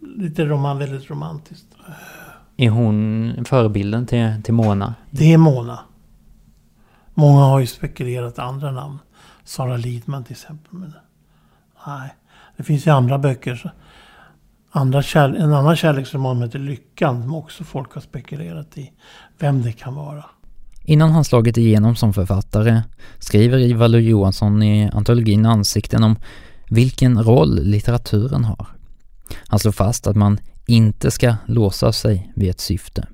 Lite 0.00 0.44
roman, 0.44 0.78
väldigt 0.78 1.10
romantiskt. 1.10 1.66
Är 2.56 2.70
hon 2.70 3.44
förebilden 3.44 4.06
till, 4.06 4.42
till 4.44 4.54
Mona? 4.54 4.94
Det 5.10 5.32
är 5.32 5.38
Mona. 5.38 5.78
Många 7.18 7.40
har 7.40 7.60
ju 7.60 7.66
spekulerat 7.66 8.38
andra 8.38 8.70
namn. 8.70 8.98
Sara 9.44 9.76
Lidman 9.76 10.24
till 10.24 10.32
exempel. 10.32 10.68
Men 10.72 10.92
nej, 11.86 12.14
det 12.56 12.62
finns 12.62 12.86
ju 12.86 12.90
andra 12.90 13.18
böcker. 13.18 13.54
så- 13.56 13.70
Andra 14.70 15.02
kär, 15.02 15.28
en 15.34 15.52
annan 15.52 15.76
kärleksroman 15.76 16.42
heter 16.42 16.58
Lyckan 16.58 17.22
som 17.22 17.34
också 17.34 17.64
folk 17.64 17.94
har 17.94 18.00
spekulerat 18.00 18.78
i. 18.78 18.92
Vem 19.38 19.62
det 19.62 19.72
kan 19.72 19.94
vara. 19.94 20.24
Innan 20.84 21.10
han 21.10 21.24
slagit 21.24 21.56
igenom 21.56 21.96
som 21.96 22.12
författare 22.12 22.82
skriver 23.18 23.58
Ivar 23.58 23.88
Lo-Johansson 23.88 24.62
i 24.62 24.90
antologin 24.92 25.46
Ansikten 25.46 26.04
om 26.04 26.16
vilken 26.70 27.22
roll 27.22 27.62
litteraturen 27.62 28.44
har. 28.44 28.66
Han 29.48 29.58
slår 29.58 29.72
fast 29.72 30.06
att 30.06 30.16
man 30.16 30.38
inte 30.66 31.10
ska 31.10 31.36
låsa 31.46 31.92
sig 31.92 32.32
vid 32.36 32.50
ett 32.50 32.60
syfte. 32.60 33.06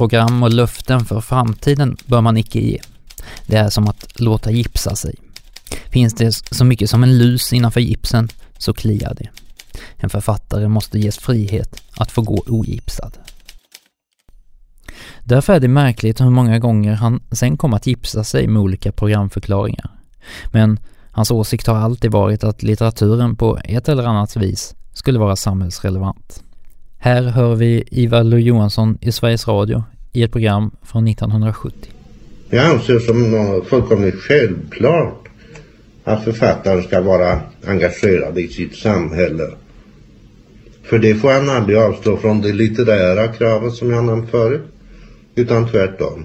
Program 0.00 0.42
och 0.42 0.52
löften 0.52 1.04
för 1.04 1.20
framtiden 1.20 1.96
bör 2.06 2.20
man 2.20 2.36
icke 2.36 2.60
ge. 2.60 2.80
Det 3.46 3.56
är 3.56 3.70
som 3.70 3.88
att 3.88 4.20
låta 4.20 4.50
gipsa 4.50 4.96
sig. 4.96 5.14
Finns 5.90 6.14
det 6.14 6.32
så 6.32 6.64
mycket 6.64 6.90
som 6.90 7.02
en 7.02 7.18
lus 7.18 7.52
innanför 7.52 7.80
gipsen 7.80 8.28
så 8.58 8.72
kliar 8.72 9.14
det. 9.14 9.28
En 9.96 10.10
författare 10.10 10.68
måste 10.68 10.98
ges 10.98 11.18
frihet 11.18 11.82
att 11.96 12.10
få 12.10 12.22
gå 12.22 12.44
ogipsad. 12.46 13.18
Därför 15.24 15.52
är 15.52 15.60
det 15.60 15.68
märkligt 15.68 16.20
hur 16.20 16.30
många 16.30 16.58
gånger 16.58 16.94
han 16.94 17.22
sen 17.32 17.56
kom 17.56 17.74
att 17.74 17.86
gipsa 17.86 18.24
sig 18.24 18.46
med 18.46 18.62
olika 18.62 18.92
programförklaringar. 18.92 19.90
Men 20.52 20.78
hans 21.10 21.30
åsikt 21.30 21.66
har 21.66 21.76
alltid 21.76 22.12
varit 22.12 22.44
att 22.44 22.62
litteraturen 22.62 23.36
på 23.36 23.58
ett 23.64 23.88
eller 23.88 24.04
annat 24.04 24.36
vis 24.36 24.74
skulle 24.92 25.18
vara 25.18 25.36
samhällsrelevant. 25.36 26.42
Här 27.02 27.22
hör 27.22 27.54
vi 27.54 27.84
Ivar 27.90 28.24
Lo-Johansson 28.24 28.98
i 29.00 29.12
Sveriges 29.12 29.48
Radio 29.48 29.84
i 30.12 30.22
ett 30.22 30.32
program 30.32 30.70
från 30.82 31.08
1970. 31.08 31.90
Jag 32.50 32.66
anser 32.66 32.98
som 32.98 33.30
något 33.30 33.66
fullkomligt 33.66 34.14
självklart 34.14 35.28
att 36.04 36.24
författaren 36.24 36.82
ska 36.82 37.00
vara 37.00 37.40
engagerad 37.66 38.38
i 38.38 38.48
sitt 38.48 38.76
samhälle. 38.76 39.50
För 40.82 40.98
det 40.98 41.14
får 41.14 41.30
han 41.30 41.50
aldrig 41.50 41.78
avstå 41.78 42.16
från 42.16 42.40
det 42.40 42.52
litterära 42.52 43.28
kravet 43.28 43.74
som 43.74 43.90
jag 43.90 44.04
nämnt 44.04 44.30
förut. 44.30 44.62
Utan 45.34 45.68
tvärtom. 45.68 46.24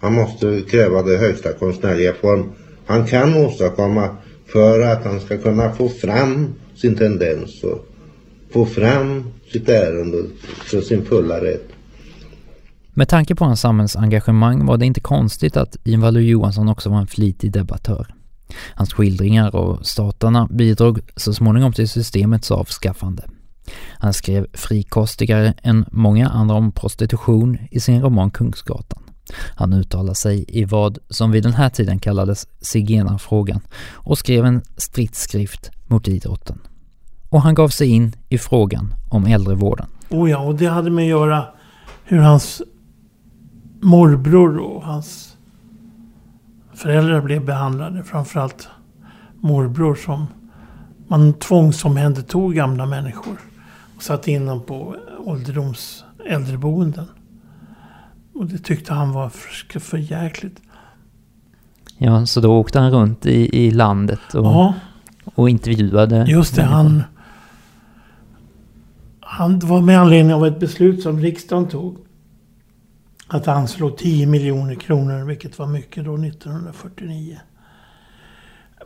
Han 0.00 0.14
måste 0.14 0.62
kräva 0.70 1.02
det 1.02 1.16
högsta 1.16 1.52
konstnärliga 1.52 2.12
form 2.14 2.52
han 2.86 3.06
kan 3.06 3.34
åstadkomma 3.34 4.16
för 4.46 4.80
att 4.80 5.04
han 5.04 5.20
ska 5.20 5.38
kunna 5.38 5.72
få 5.72 5.88
fram 5.88 6.54
sin 6.76 6.96
tendens 6.96 7.64
och 7.64 7.89
få 8.52 8.66
fram 8.66 9.24
sitt 9.52 9.68
ärende 9.68 10.18
för 10.40 10.80
sin 10.80 11.04
fulla 11.04 11.44
rätt. 11.44 11.68
Med 12.94 13.08
tanke 13.08 13.34
på 13.34 13.44
hans 13.44 13.60
samhällsengagemang 13.60 14.66
var 14.66 14.76
det 14.76 14.86
inte 14.86 15.00
konstigt 15.00 15.56
att 15.56 15.76
Ivar 15.84 16.12
Lo-Johansson 16.12 16.68
också 16.68 16.90
var 16.90 16.98
en 16.98 17.06
flitig 17.06 17.52
debattör. 17.52 18.14
Hans 18.74 18.92
skildringar 18.92 19.56
av 19.56 19.78
statarna 19.82 20.48
bidrog 20.50 21.00
så 21.16 21.34
småningom 21.34 21.72
till 21.72 21.88
systemets 21.88 22.50
avskaffande. 22.50 23.22
Han 23.88 24.12
skrev 24.12 24.46
frikostigare 24.52 25.54
än 25.62 25.84
många 25.90 26.28
andra 26.28 26.54
om 26.54 26.72
prostitution 26.72 27.58
i 27.70 27.80
sin 27.80 28.02
roman 28.02 28.30
Kungsgatan. 28.30 29.02
Han 29.54 29.72
uttalade 29.72 30.14
sig 30.14 30.44
i 30.48 30.64
vad 30.64 30.98
som 31.08 31.30
vid 31.30 31.42
den 31.42 31.52
här 31.52 31.68
tiden 31.68 31.98
kallades 31.98 32.46
zigenarfrågan 32.60 33.60
och 33.92 34.18
skrev 34.18 34.44
en 34.44 34.62
stridsskrift 34.76 35.70
mot 35.86 36.08
idrotten. 36.08 36.58
Och 37.30 37.42
han 37.42 37.54
gav 37.54 37.68
sig 37.68 37.88
in 37.88 38.12
i 38.28 38.38
frågan 38.38 38.94
om 39.08 39.26
äldrevården. 39.26 39.86
Oh 40.10 40.30
ja, 40.30 40.38
och 40.38 40.54
det 40.54 40.66
hade 40.66 40.90
med 40.90 41.02
att 41.04 41.08
göra 41.08 41.44
hur 42.04 42.18
hans 42.18 42.62
morbror 43.80 44.58
och 44.58 44.82
hans 44.84 45.36
föräldrar 46.74 47.20
blev 47.20 47.44
behandlade. 47.44 48.04
Framförallt 48.04 48.68
morbror 49.40 49.94
som 49.94 50.26
man 51.08 51.32
tvångsomhändertog 51.32 52.54
gamla 52.54 52.86
människor 52.86 53.36
och 53.96 54.02
satte 54.02 54.30
in 54.30 54.46
dem 54.46 54.62
på 54.66 54.96
ålderdoms 55.24 56.04
äldreboenden. 56.26 57.06
Och 58.34 58.46
det 58.46 58.58
tyckte 58.58 58.92
han 58.94 59.12
var 59.12 59.28
för, 59.28 59.80
för 59.80 59.98
jäkligt. 59.98 60.60
Ja, 61.98 62.26
så 62.26 62.40
då 62.40 62.58
åkte 62.58 62.80
han 62.80 62.90
runt 62.90 63.26
i, 63.26 63.66
i 63.66 63.70
landet 63.70 64.34
och, 64.34 64.44
Ja, 64.46 64.74
och 65.34 65.50
intervjuade 65.50 66.24
just 66.28 66.54
det. 66.56 66.62
människor. 66.62 66.76
Han, 66.76 67.02
han 69.30 69.58
det 69.58 69.66
var 69.66 69.80
med 69.80 70.00
anledning 70.00 70.34
av 70.34 70.46
ett 70.46 70.60
beslut 70.60 71.02
som 71.02 71.20
riksdagen 71.20 71.68
tog. 71.68 71.98
Att 73.28 73.48
anslå 73.48 73.90
10 73.90 74.26
miljoner 74.26 74.74
kronor, 74.74 75.24
vilket 75.24 75.58
var 75.58 75.66
mycket 75.66 76.04
då 76.04 76.14
1949. 76.14 77.40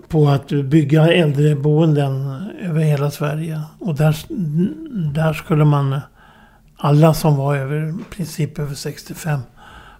På 0.08 0.28
att 0.28 0.48
bygga 0.48 1.12
äldreboenden 1.12 2.42
över 2.60 2.80
hela 2.80 3.10
Sverige. 3.10 3.60
Och 3.78 3.94
där, 3.94 4.16
där 5.12 5.32
skulle 5.32 5.64
man, 5.64 6.00
alla 6.76 7.14
som 7.14 7.36
var 7.36 7.56
över, 7.56 7.88
i 7.88 8.14
princip 8.14 8.58
över 8.58 8.74
65, 8.74 9.40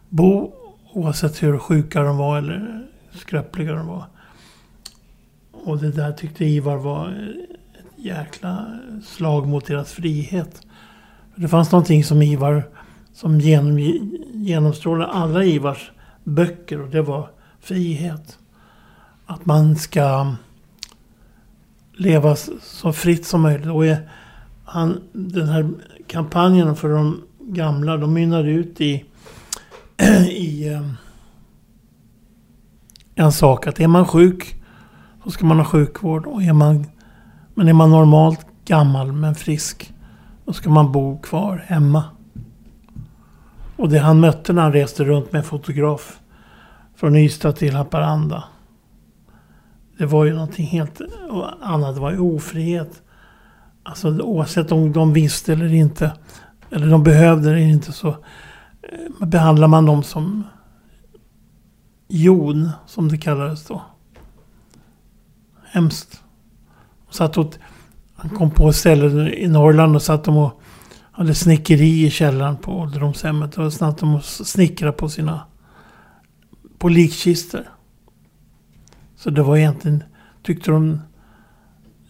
bo 0.08 0.52
oavsett 0.92 1.42
hur 1.42 1.58
sjuka 1.58 2.02
de 2.02 2.16
var 2.16 2.38
eller 2.38 2.86
skröpliga 3.12 3.72
de 3.72 3.86
var. 3.86 4.04
Och 5.52 5.78
det 5.78 5.90
där 5.90 6.12
tyckte 6.12 6.44
Ivar 6.44 6.76
var 6.76 7.14
jäkla 8.04 8.66
slag 9.04 9.48
mot 9.48 9.66
deras 9.66 9.92
frihet. 9.92 10.66
Det 11.34 11.48
fanns 11.48 11.72
någonting 11.72 12.04
som 12.04 12.22
Ivar, 12.22 12.68
som 13.12 13.40
genom, 13.40 13.78
genomstrålade 14.32 15.12
alla 15.12 15.44
Ivars 15.44 15.90
böcker 16.24 16.80
och 16.80 16.88
det 16.88 17.02
var 17.02 17.30
frihet. 17.60 18.38
Att 19.26 19.46
man 19.46 19.76
ska 19.76 20.34
leva 21.92 22.36
så 22.62 22.92
fritt 22.92 23.26
som 23.26 23.40
möjligt. 23.40 23.66
Och 23.66 23.84
han, 24.64 25.00
den 25.12 25.48
här 25.48 25.70
kampanjen 26.06 26.76
för 26.76 26.88
de 26.88 27.22
gamla, 27.40 27.96
de 27.96 28.12
mynnade 28.12 28.50
ut 28.50 28.80
i, 28.80 29.04
i 30.28 30.68
ehm, 30.68 30.92
en 33.14 33.32
sak. 33.32 33.66
Att 33.66 33.80
är 33.80 33.88
man 33.88 34.06
sjuk 34.06 34.54
så 35.24 35.30
ska 35.30 35.46
man 35.46 35.58
ha 35.58 35.64
sjukvård. 35.64 36.26
Och 36.26 36.42
är 36.42 36.52
man, 36.52 36.86
men 37.54 37.68
är 37.68 37.72
man 37.72 37.90
normalt 37.90 38.46
gammal 38.64 39.12
men 39.12 39.34
frisk 39.34 39.94
då 40.44 40.52
ska 40.52 40.70
man 40.70 40.92
bo 40.92 41.18
kvar 41.18 41.64
hemma. 41.66 42.04
Och 43.76 43.88
det 43.88 43.98
han 43.98 44.20
mötte 44.20 44.52
när 44.52 44.62
han 44.62 44.72
reste 44.72 45.04
runt 45.04 45.32
med 45.32 45.38
en 45.38 45.44
fotograf 45.44 46.20
från 46.96 47.16
Ystad 47.16 47.52
till 47.52 47.74
Haparanda. 47.74 48.44
Det 49.98 50.06
var 50.06 50.24
ju 50.24 50.32
någonting 50.32 50.66
helt 50.66 51.00
annat. 51.60 51.94
Det 51.94 52.00
var 52.00 52.10
ju 52.10 52.18
ofrihet. 52.18 53.02
Alltså 53.82 54.20
oavsett 54.20 54.72
om 54.72 54.92
de 54.92 55.12
visste 55.12 55.52
eller 55.52 55.72
inte. 55.72 56.12
Eller 56.70 56.86
de 56.86 57.02
behövde 57.02 57.52
det 57.52 57.60
inte 57.60 57.92
så 57.92 58.08
eh, 58.08 59.26
behandlar 59.26 59.68
man 59.68 59.86
dem 59.86 60.02
som 60.02 60.44
jon, 62.08 62.70
som 62.86 63.08
det 63.08 63.18
kallades 63.18 63.66
då. 63.66 63.82
Hemskt. 65.64 66.23
Satt 67.14 67.38
åt, 67.38 67.58
han 68.14 68.30
kom 68.30 68.50
på 68.50 68.72
ställen 68.72 69.28
i 69.28 69.48
Norrland 69.48 69.96
och 69.96 70.02
satt 70.02 70.24
de 70.24 70.36
och 70.36 70.60
hade 71.12 71.34
snickeri 71.34 72.06
i 72.06 72.10
källaren 72.10 72.56
på 72.56 72.72
ålderdomshemmet. 72.72 73.58
Och 73.58 73.72
satt 73.72 73.98
de 73.98 74.14
och 74.14 74.24
snickrade 74.24 74.92
på 74.92 75.08
sina 75.08 75.40
på 76.78 76.88
likkistor. 76.88 77.62
Så 79.16 79.30
det 79.30 79.42
var 79.42 79.56
egentligen, 79.56 80.02
tyckte 80.42 80.70
de 80.70 81.00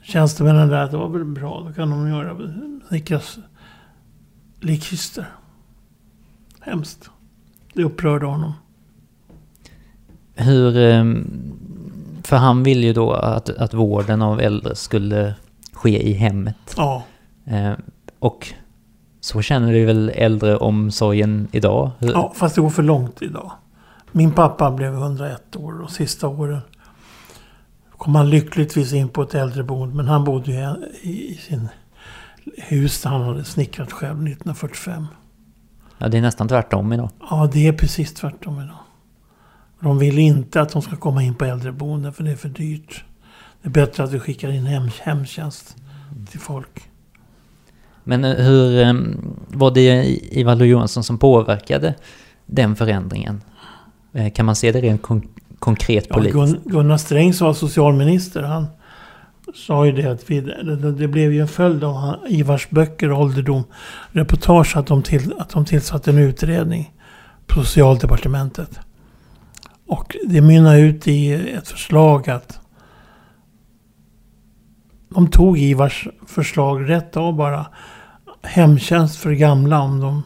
tjänstemännen 0.02 0.68
där 0.68 0.84
att 0.84 0.90
det 0.90 0.96
var 0.96 1.08
väl 1.08 1.24
bra. 1.24 1.64
Då 1.66 1.72
kan 1.72 1.90
de 1.90 2.08
göra, 2.08 2.36
snickra 2.88 3.20
likkistor. 4.60 5.24
Hemskt. 6.60 7.10
Det 7.74 7.84
upprörde 7.84 8.26
honom. 8.26 8.52
Hur... 10.34 10.76
Ehm, 10.76 11.54
för 12.24 12.36
han 12.36 12.62
ville 12.62 12.86
ju 12.86 12.92
då 12.92 13.12
att, 13.12 13.48
att 13.50 13.74
vården 13.74 14.22
av 14.22 14.40
äldre 14.40 14.74
skulle 14.74 15.34
ske 15.72 16.08
i 16.08 16.12
hemmet. 16.12 16.56
Ja. 16.76 17.02
Eh, 17.46 17.72
Och 18.18 18.48
så 19.20 19.42
känner 19.42 19.72
vi 19.72 19.84
väl 19.84 20.08
äldreomsorgen 20.14 21.48
idag? 21.52 21.90
Ja, 21.98 22.32
fast 22.36 22.54
det 22.54 22.60
går 22.60 22.70
för 22.70 22.82
långt 22.82 23.22
idag. 23.22 23.52
Min 24.12 24.32
pappa 24.32 24.70
blev 24.70 24.94
101 24.94 25.56
år 25.56 25.80
och 25.82 25.90
sista 25.90 26.28
åren 26.28 26.60
kom 27.98 28.14
han 28.14 28.30
lyckligtvis 28.30 28.92
in 28.92 29.08
på 29.08 29.22
ett 29.22 29.34
äldreboende. 29.34 29.94
Men 29.94 30.08
han 30.08 30.24
bodde 30.24 30.52
ju 30.52 30.58
i 31.02 31.32
i 31.32 31.36
sin 31.36 31.68
hus 32.58 33.02
där 33.02 33.10
han 33.10 33.22
hade 33.22 33.44
snickrat 33.44 33.92
själv 33.92 34.10
1945. 34.12 35.06
Ja, 35.98 36.08
det 36.08 36.18
är 36.18 36.22
nästan 36.22 36.48
tvärtom 36.48 36.92
idag. 36.92 37.10
Ja, 37.30 37.50
det 37.52 37.68
är 37.68 37.72
precis 37.72 38.14
tvärtom 38.14 38.60
idag. 38.60 38.76
De 39.80 39.98
vill 39.98 40.18
inte 40.18 40.60
att 40.60 40.72
de 40.72 40.82
ska 40.82 40.96
komma 40.96 41.22
in 41.22 41.34
på 41.34 41.44
äldreboenden 41.44 42.12
för 42.12 42.24
det 42.24 42.30
är 42.30 42.36
för 42.36 42.48
dyrt. 42.48 43.04
Det 43.62 43.68
är 43.68 43.72
bättre 43.72 44.02
att 44.04 44.12
vi 44.12 44.20
skickar 44.20 44.48
in 44.48 44.66
hem, 44.66 44.88
hemtjänst 45.02 45.76
till 46.30 46.40
folk. 46.40 46.88
Men 48.04 48.24
eh, 48.24 48.34
hur 48.44 48.82
eh, 48.82 48.92
var 49.48 49.70
det 49.70 50.04
Ivar 50.38 50.54
Lo-Johansson 50.56 51.04
som 51.04 51.18
påverkade 51.18 51.94
den 52.46 52.76
förändringen? 52.76 53.40
Eh, 54.12 54.32
Kan 54.32 54.46
man 54.46 54.56
se 54.56 54.72
det 54.72 54.80
rent 54.80 55.02
kon- 55.02 55.28
konkret 55.58 56.06
Ja, 56.08 56.14
politiskt? 56.14 56.34
Gun, 56.36 56.60
Gunnar 56.64 56.96
Sträng 56.96 57.32
som 57.34 57.46
var 57.46 57.54
socialminister, 57.54 58.42
han 58.42 58.66
sa 59.54 59.86
ju 59.86 59.92
det 59.92 60.06
att 60.12 60.30
vi, 60.30 60.40
det, 60.40 60.92
det 60.92 61.08
blev 61.08 61.32
ju 61.32 61.40
en 61.40 61.48
följd 61.48 61.84
av 61.84 61.94
han, 61.96 62.18
Ivars 62.28 62.70
böcker 62.70 63.12
och 63.12 63.20
ålderdom. 63.20 63.62
Reportage 64.10 64.76
att 64.76 64.86
de, 64.86 65.02
till, 65.02 65.34
att 65.38 65.50
de 65.50 65.64
tillsatte 65.64 66.10
en 66.10 66.18
utredning 66.18 66.92
på 67.46 67.60
socialdepartementet. 67.64 68.80
Och 69.86 70.16
det 70.26 70.40
mynnade 70.40 70.80
ut 70.80 71.08
i 71.08 71.32
ett 71.32 71.68
förslag 71.68 72.30
att 72.30 72.60
de 75.08 75.28
tog 75.28 75.58
Ivars 75.58 76.08
förslag 76.26 76.88
rätt 76.88 77.16
av 77.16 77.34
bara. 77.36 77.66
Hemtjänst 78.42 79.16
för 79.16 79.32
gamla 79.32 79.80
om 79.80 80.00
de 80.00 80.22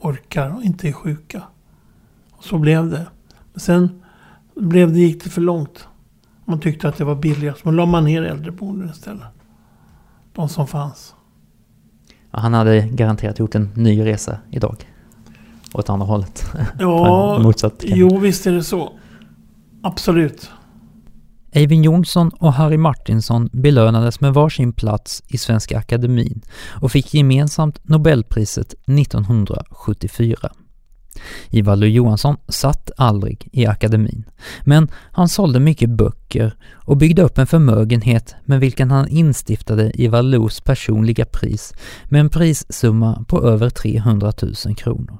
orkar 0.00 0.56
och 0.56 0.62
inte 0.62 0.88
är 0.88 0.92
sjuka. 0.92 1.42
Och 2.32 2.44
så 2.44 2.58
blev 2.58 2.90
det. 2.90 3.06
Men 3.52 3.60
sen 3.60 4.02
blev 4.56 4.92
det, 4.92 4.98
gick 4.98 5.24
det 5.24 5.30
för 5.30 5.40
långt. 5.40 5.88
Man 6.44 6.60
tyckte 6.60 6.88
att 6.88 6.96
det 6.96 7.04
var 7.04 7.14
billigast. 7.14 7.64
Men 7.64 7.76
la 7.76 7.86
man 7.86 8.04
ner 8.04 8.22
äldreboenden 8.22 8.90
istället. 8.90 9.22
De 10.34 10.48
som 10.48 10.66
fanns. 10.66 11.14
Han 12.30 12.54
hade 12.54 12.80
garanterat 12.80 13.38
gjort 13.38 13.54
en 13.54 13.70
ny 13.74 14.04
resa 14.04 14.38
idag. 14.50 14.76
Åt 15.74 15.90
andra 15.90 16.06
hållet. 16.06 16.52
Ja, 16.78 17.38
Motsatt. 17.42 17.74
jo 17.86 18.18
visst 18.18 18.46
är 18.46 18.52
det 18.52 18.64
så. 18.64 18.92
Absolut. 19.82 20.50
Eivind 21.52 21.84
Johnson 21.84 22.30
och 22.38 22.52
Harry 22.52 22.76
Martinsson 22.76 23.48
belönades 23.52 24.20
med 24.20 24.34
varsin 24.34 24.72
plats 24.72 25.22
i 25.28 25.38
Svenska 25.38 25.78
Akademin 25.78 26.40
och 26.80 26.92
fick 26.92 27.14
gemensamt 27.14 27.88
Nobelpriset 27.88 28.74
1974. 28.86 30.50
Ivar 31.50 31.76
Lo-Johansson 31.76 32.36
satt 32.48 32.90
aldrig 32.96 33.48
i 33.52 33.66
akademin, 33.66 34.24
men 34.64 34.88
han 35.12 35.28
sålde 35.28 35.60
mycket 35.60 35.90
böcker 35.90 36.54
och 36.72 36.96
byggde 36.96 37.22
upp 37.22 37.38
en 37.38 37.46
förmögenhet 37.46 38.34
med 38.44 38.60
vilken 38.60 38.90
han 38.90 39.08
instiftade 39.08 40.02
Ivar 40.02 40.22
Los 40.22 40.60
personliga 40.60 41.24
pris 41.24 41.74
med 42.04 42.20
en 42.20 42.28
prissumma 42.28 43.24
på 43.28 43.42
över 43.42 43.70
300 43.70 44.32
000 44.66 44.76
kronor. 44.76 45.18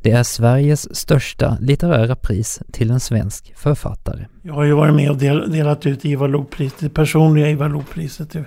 Det 0.00 0.10
är 0.10 0.22
Sveriges 0.22 0.96
största 0.96 1.56
litterära 1.60 2.16
pris 2.16 2.62
till 2.72 2.90
en 2.90 3.00
svensk 3.00 3.52
författare. 3.56 4.26
Jag 4.42 4.54
har 4.54 4.64
ju 4.64 4.72
varit 4.72 4.94
med 4.94 5.10
och 5.10 5.16
del, 5.16 5.52
delat 5.52 5.86
ut 5.86 6.04
Ivar 6.04 6.28
Lo-priset, 6.28 6.78
det 6.78 6.88
personliga 6.88 7.50
Ivar 7.50 7.68
Lo-priset 7.68 8.36
eh, 8.36 8.42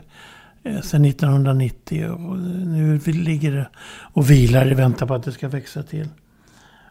sedan 0.82 1.06
1990. 1.06 2.06
Och 2.12 2.36
eh, 2.36 2.41
nu 2.41 2.99
ligger 3.06 3.51
det 3.51 3.69
och 4.13 4.30
vilar 4.30 4.71
i 4.71 4.73
väntan 4.73 5.08
på 5.08 5.13
att 5.13 5.23
det 5.23 5.32
ska 5.32 5.47
växa 5.47 5.84
till. 5.84 6.08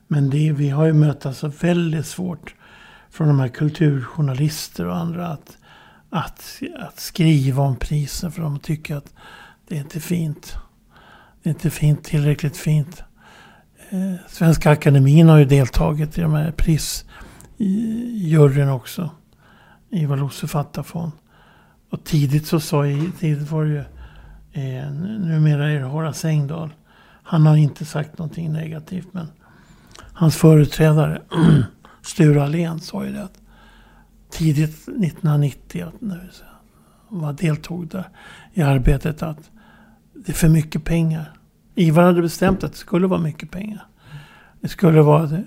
Men 0.08 0.30
det, 0.30 0.52
vi 0.52 0.68
har 0.68 0.86
ju 0.86 0.92
mött 0.92 1.26
alltså 1.26 1.52
väldigt 1.60 2.06
svårt 2.06 2.54
från 3.10 3.28
de 3.28 3.40
här 3.40 3.48
kulturjournalister 3.48 4.86
och 4.86 4.96
andra 4.96 5.28
att, 5.28 5.56
att, 6.10 6.62
att 6.78 7.00
skriva 7.00 7.62
om 7.62 7.76
priser 7.76 8.30
för 8.30 8.42
de 8.42 8.58
tycker 8.58 8.96
att 8.96 9.14
det 9.68 9.76
är 9.76 9.80
inte 9.80 10.00
fint. 10.00 10.56
Det 11.42 11.48
är 11.48 11.54
inte 11.54 11.70
fint, 11.70 12.04
tillräckligt 12.04 12.56
fint. 12.56 13.02
Eh, 13.90 14.14
Svenska 14.28 14.70
Akademin 14.70 15.28
har 15.28 15.38
ju 15.38 15.44
deltagit 15.44 16.18
i 16.18 16.20
de 16.20 16.34
här 16.34 16.52
prisjuryn 17.58 18.68
också. 18.68 19.10
Ivar 19.90 20.16
Los 20.16 20.38
författarfond. 20.38 21.12
Och 21.90 22.04
tidigt 22.04 22.46
så 22.46 22.60
sa 22.60 22.86
jag, 22.86 23.10
tidigt 23.18 23.50
var 23.50 23.64
det 23.64 23.70
ju, 23.70 23.78
eh, 24.52 24.90
numera 24.90 25.70
är 25.70 25.80
det 25.80 25.86
Horace 25.86 26.28
Engdahl. 26.28 26.70
Han 27.22 27.46
har 27.46 27.56
inte 27.56 27.84
sagt 27.84 28.18
någonting 28.18 28.52
negativt 28.52 29.08
men 29.12 29.26
hans 29.96 30.36
företrädare 30.36 31.22
Sture 32.02 32.44
Allén 32.44 32.80
sa 32.80 33.04
ju 33.04 33.12
det 33.12 33.22
att 33.22 33.40
tidigt 34.30 34.74
1990 34.88 35.92
när 35.98 36.30
han 37.10 37.36
deltog 37.36 37.88
där 37.88 38.08
i 38.52 38.62
arbetet 38.62 39.22
att 39.22 39.50
det 40.14 40.32
är 40.32 40.36
för 40.36 40.48
mycket 40.48 40.84
pengar. 40.84 41.32
Ivar 41.74 42.02
hade 42.02 42.22
bestämt 42.22 42.64
att 42.64 42.72
det 42.72 42.78
skulle 42.78 43.06
vara 43.06 43.20
mycket 43.20 43.50
pengar. 43.50 43.86
Det 44.60 44.68
skulle 44.68 45.02
vara, 45.02 45.24
eh, 45.24 45.40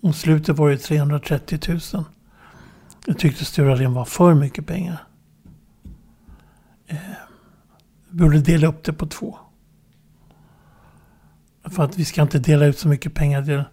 om 0.00 0.12
slutet 0.12 0.56
var 0.56 0.70
det 0.70 0.78
330 0.78 1.58
000. 1.94 2.04
Jag 3.06 3.18
tyckte 3.18 3.44
Sture 3.44 3.72
Allén 3.72 3.94
var 3.94 4.04
för 4.04 4.34
mycket 4.34 4.66
pengar. 4.66 4.96
Eh, 6.86 6.96
borde 8.10 8.38
dela 8.38 8.66
upp 8.66 8.84
det 8.84 8.92
på 8.92 9.06
två. 9.06 9.38
För 11.64 11.84
att 11.84 11.98
vi 11.98 12.04
ska 12.04 12.22
inte 12.22 12.38
dela 12.38 12.66
ut 12.66 12.78
så 12.78 12.88
mycket 12.88 13.14
pengar 13.14 13.42
till 13.42 13.64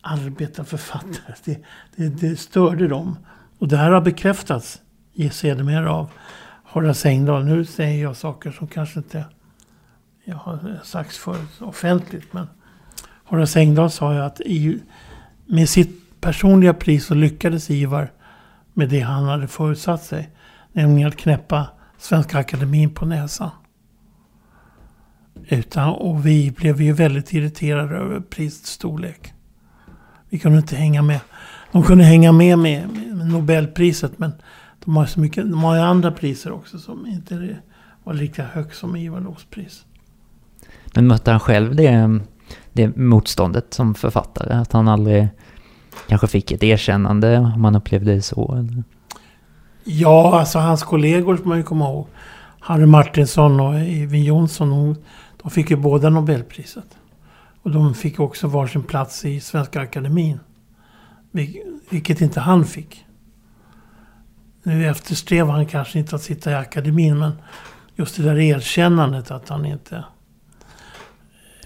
arbetarförfattare. 0.00 1.34
Det, 1.44 1.64
det, 1.96 2.08
det 2.08 2.36
störde 2.36 2.88
dem. 2.88 3.18
Och 3.58 3.68
det 3.68 3.76
här 3.76 3.90
har 3.90 4.00
bekräftats 4.00 4.80
sedermera 5.30 5.92
av 5.92 6.10
Horace 6.64 7.08
Engdahl. 7.08 7.44
Nu 7.44 7.64
säger 7.64 8.02
jag 8.02 8.16
saker 8.16 8.50
som 8.50 8.66
kanske 8.66 8.98
inte 8.98 9.24
jag 10.30 10.36
har 10.36 10.80
sagt 10.84 11.16
förut 11.16 11.60
offentligt. 11.60 12.32
Men 12.32 12.46
Horace 13.24 13.60
Engdahl 13.60 13.90
sa 13.90 14.14
ju 14.14 14.20
att 14.20 14.40
i, 14.40 14.82
med 15.46 15.68
sitt 15.68 16.20
personliga 16.20 16.74
pris 16.74 17.06
så 17.06 17.14
lyckades 17.14 17.70
Ivar 17.70 18.12
med 18.72 18.88
det 18.88 19.00
han 19.00 19.24
hade 19.24 19.48
förutsatt 19.48 20.02
sig. 20.02 20.30
Nämligen 20.72 21.08
att 21.08 21.16
knäppa 21.16 21.66
Svenska 21.98 22.38
Akademin 22.38 22.94
på 22.94 23.06
näsan. 23.06 23.50
Utan, 25.48 25.88
och 25.88 26.26
vi 26.26 26.50
blev 26.50 26.80
ju 26.82 26.92
väldigt 26.92 27.32
irriterade 27.32 27.96
över 27.96 28.20
prisets 28.20 28.70
storlek. 28.70 29.32
Vi 30.28 30.38
kunde 30.38 30.58
inte 30.58 30.76
hänga 30.76 31.02
med. 31.02 31.20
De 31.72 31.82
kunde 31.82 32.04
hänga 32.04 32.32
med 32.32 32.58
med, 32.58 32.88
med 32.88 33.26
Nobelpriset 33.26 34.18
men 34.18 34.32
De 34.84 34.96
har 34.96 35.06
så 35.06 35.20
mycket, 35.20 35.50
de 35.50 35.62
har 35.62 35.76
ju 35.76 35.80
andra 35.80 36.12
priser 36.12 36.52
också 36.52 36.78
som 36.78 37.06
inte 37.06 37.56
var 38.04 38.14
lika 38.14 38.44
högt 38.44 38.76
som 38.76 38.96
Ivar 38.96 39.20
Los 39.20 39.44
pris. 39.44 39.84
Men 40.94 41.06
mötte 41.06 41.30
han 41.30 41.40
själv 41.40 41.76
det, 41.76 42.20
det 42.72 42.96
motståndet 42.96 43.74
som 43.74 43.94
författare? 43.94 44.54
Att 44.54 44.72
han 44.72 44.88
aldrig 44.88 45.28
kanske 46.08 46.26
fick 46.26 46.52
ett 46.52 46.62
erkännande 46.62 47.38
om 47.38 47.62
man 47.62 47.76
upplevde 47.76 48.14
det 48.14 48.22
så? 48.22 48.54
Eller? 48.54 48.84
Ja, 49.84 50.38
alltså 50.40 50.58
hans 50.58 50.82
kollegor 50.82 51.36
får 51.36 51.44
man 51.44 51.58
ju 51.58 51.64
komma 51.64 51.84
ihåg. 51.84 52.06
Harry 52.60 52.86
Martinsson 52.86 53.60
och 53.60 53.74
Evin 53.74 54.24
Jonsson. 54.24 54.96
De 55.42 55.50
fick 55.50 55.70
ju 55.70 55.76
båda 55.76 56.10
Nobelpriset. 56.10 56.96
Och 57.62 57.70
de 57.70 57.94
fick 57.94 58.20
också 58.20 58.46
varsin 58.46 58.82
plats 58.82 59.24
i 59.24 59.40
Svenska 59.40 59.80
Akademin. 59.80 60.40
Vilket 61.90 62.20
inte 62.20 62.40
han 62.40 62.64
fick. 62.64 63.04
Nu 64.62 64.88
eftersträvar 64.88 65.52
han 65.52 65.66
kanske 65.66 65.98
inte 65.98 66.16
att 66.16 66.22
sitta 66.22 66.50
i 66.50 66.54
akademin 66.54 67.18
men 67.18 67.32
just 67.94 68.16
det 68.16 68.22
där 68.22 68.38
erkännandet 68.38 69.30
att 69.30 69.48
han 69.48 69.66
inte... 69.66 70.04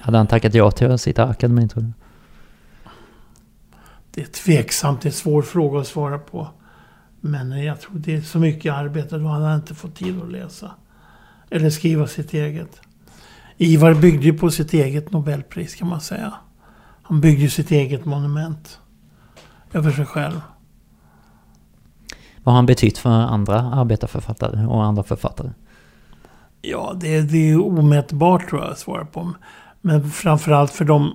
Hade 0.04 0.18
han 0.18 0.26
tackat 0.26 0.54
ja 0.54 0.70
till 0.70 0.90
att 0.90 1.00
sitta 1.00 1.22
i 1.22 1.30
akademin 1.30 1.68
tror 1.68 1.82
du? 1.82 1.92
Det 4.10 4.20
är 4.22 4.26
tveksamt, 4.26 5.00
det 5.00 5.06
är 5.06 5.10
en 5.10 5.14
svår 5.14 5.42
fråga 5.42 5.80
att 5.80 5.86
svara 5.86 6.18
på. 6.18 6.48
Men 7.20 7.64
jag 7.64 7.80
tror 7.80 7.98
det 7.98 8.14
är 8.14 8.20
så 8.20 8.38
mycket 8.38 8.72
arbete, 8.72 9.18
då 9.18 9.26
hade 9.26 9.44
han 9.44 9.54
inte 9.54 9.74
fått 9.74 9.96
tid 9.96 10.22
att 10.22 10.30
läsa. 10.30 10.70
Eller 11.50 11.70
skriva 11.70 12.06
sitt 12.06 12.34
eget. 12.34 12.80
Ivar 13.56 13.94
byggde 13.94 14.24
ju 14.24 14.38
på 14.38 14.50
sitt 14.50 14.72
eget 14.72 15.12
Nobelpris 15.12 15.74
kan 15.74 15.88
man 15.88 16.00
säga. 16.00 16.34
Han 17.02 17.20
byggde 17.20 17.42
ju 17.42 17.50
sitt 17.50 17.70
eget 17.70 18.04
monument. 18.04 18.78
Över 19.72 19.90
sig 19.90 20.06
själv. 20.06 20.40
Vad 22.42 22.52
har 22.52 22.56
han 22.56 22.66
betytt 22.66 22.98
för 22.98 23.10
andra 23.10 23.60
arbetarförfattare 23.60 24.66
och 24.66 24.84
andra 24.84 25.02
författare? 25.02 25.50
Ja, 26.62 26.96
det, 27.00 27.20
det 27.20 27.50
är 27.50 27.60
omätbart 27.60 28.48
tror 28.48 28.62
jag 28.62 28.70
att 28.70 28.78
svara 28.78 29.04
på. 29.04 29.34
Men 29.86 30.10
framförallt 30.10 30.70
för 30.70 30.84
de, 30.84 31.14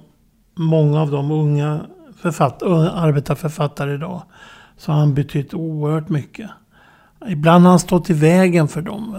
många 0.55 1.01
av 1.01 1.11
de 1.11 1.31
unga 1.31 1.85
författ, 2.21 2.63
arbetarförfattare 2.63 3.93
idag. 3.93 4.21
Så 4.77 4.91
har 4.91 4.99
han 4.99 5.13
betytt 5.13 5.53
oerhört 5.53 6.09
mycket. 6.09 6.49
Ibland 7.27 7.63
har 7.63 7.69
han 7.69 7.79
stått 7.79 8.09
i 8.09 8.13
vägen 8.13 8.67
för 8.67 8.81
dem. 8.81 9.15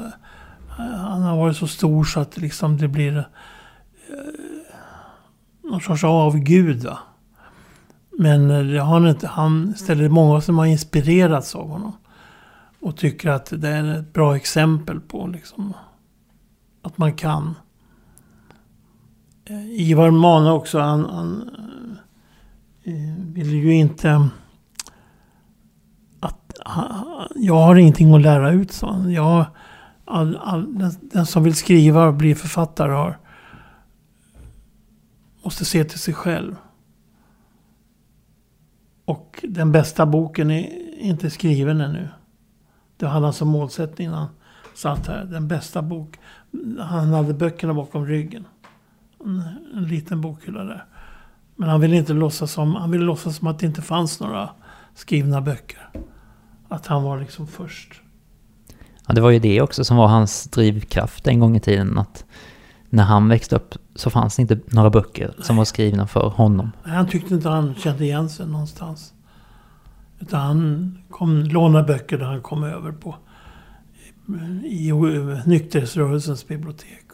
Eh, 0.77 0.85
han 0.85 1.23
har 1.23 1.37
varit 1.37 1.57
så 1.57 1.67
stor 1.67 2.05
så 2.05 2.21
att 2.21 2.37
liksom 2.37 2.77
det 2.77 2.89
blir 2.89 3.19
eh, 3.19 3.25
någon 5.63 5.81
sorts 5.81 6.05
avgud. 6.05 6.85
Va? 6.85 6.99
Men 8.19 8.51
eh, 8.51 8.65
det 8.65 8.79
har 8.79 9.01
han 9.01 9.09
inte. 9.09 9.27
Han 9.27 9.75
ställer 9.75 10.09
många 10.09 10.41
som 10.41 10.59
har 10.59 10.67
inspirerats 10.67 11.55
av 11.55 11.69
honom. 11.69 11.93
Och 12.81 12.97
tycker 12.97 13.31
att 13.31 13.53
det 13.57 13.69
är 13.69 13.99
ett 13.99 14.13
bra 14.13 14.37
exempel 14.37 15.01
på 15.01 15.27
liksom, 15.27 15.75
att 16.83 16.99
man 16.99 17.13
kan. 17.13 17.55
Eh, 19.51 19.81
Ivar 19.81 20.11
manar 20.11 20.53
också, 20.53 20.79
han, 20.79 21.05
han 21.05 21.51
eh, 22.85 23.25
vill 23.35 23.51
ju 23.51 23.75
inte 23.75 24.29
att 26.21 26.59
jag 27.35 27.55
har 27.55 27.77
ingenting 27.77 28.15
att 28.15 28.23
lära 28.23 28.51
ut, 28.51 28.73
sa 28.73 28.93
han. 28.93 29.13
Jag, 29.13 29.45
all, 30.05 30.37
all, 30.37 30.79
den, 30.79 30.93
den, 31.01 31.27
som 31.27 31.43
vill 31.43 31.55
skriva 31.55 32.07
och 32.07 32.15
bli 32.15 32.35
författare 32.35 32.93
har, 32.93 33.19
måste 35.45 35.65
se 35.65 35.85
till 35.85 35.99
sig 35.99 36.15
själv. 36.15 36.57
Och 39.05 39.45
den 39.49 39.73
bästa 39.73 40.07
boken 40.07 40.51
är 40.51 40.69
inte 40.99 41.31
skriven 41.31 41.81
ännu. 41.81 42.09
Det 42.97 43.07
hade 43.07 43.27
han 43.27 43.33
som 43.33 43.49
målsättning 43.49 44.11
när 44.11 44.17
han 44.17 44.29
satt 44.75 45.07
här. 45.07 45.25
Den 45.25 45.49
bästa 45.49 45.83
bok. 45.83 46.19
Han 46.79 47.09
hade 47.09 47.35
böckerna 47.35 47.75
bakom 47.75 48.07
ryggen. 48.07 48.47
En, 49.25 49.43
en 49.77 49.85
liten 49.85 50.21
bokhylla 50.21 50.65
där. 50.65 50.85
Men 51.57 51.69
han 51.69 51.81
ville 51.81 51.97
inte 51.97 52.13
låtsas 52.13 52.53
som, 52.53 52.75
han 52.75 52.91
ville 52.91 53.05
låtsas 53.05 53.37
som 53.37 53.47
att 53.49 53.59
det 53.59 53.67
inte 53.67 53.83
fanns 53.83 54.21
några 54.21 54.51
skrivna 54.95 55.41
böcker. 55.41 55.89
Att 56.69 56.87
han 56.87 57.03
var 57.03 57.21
liksom 57.21 57.47
först. 57.47 58.03
Ja, 59.07 59.15
det 59.15 59.21
var 59.21 59.31
ju 59.31 59.39
det 59.39 59.61
också 59.61 59.85
som 59.85 59.97
var 59.97 60.09
hans 60.09 60.45
drivkraft 60.45 61.27
en 61.27 61.41
gång 61.41 61.57
i 61.57 61.61
tiden. 61.61 61.99
Att 61.99 62.25
när 62.91 63.05
han 63.05 63.29
växte 63.29 63.57
upp 63.57 63.75
så 63.95 64.11
fanns 64.11 64.37
det 64.37 64.43
inte 64.43 64.61
några 64.67 64.91
böcker 64.91 65.35
som 65.43 65.57
var 65.57 65.65
skrivna 65.65 66.07
för 66.07 66.29
honom. 66.29 66.71
Nej, 66.85 66.95
han 66.95 67.09
tyckte 67.09 67.35
inte 67.35 67.49
han 67.49 67.75
kände 67.75 68.05
igen 68.05 68.29
sig 68.29 68.47
någonstans. 68.47 69.15
Utan 70.21 70.41
han 70.41 70.99
kom, 71.11 71.43
lånade 71.43 71.85
böcker 71.85 72.19
där 72.19 72.27
han 72.27 72.43
kom 72.43 72.65
över 72.65 72.93
på 72.93 73.17
i, 74.65 74.89
i 74.89 74.93
nykterhetsrörelsens 75.47 76.49
bibliotek. 76.49 77.10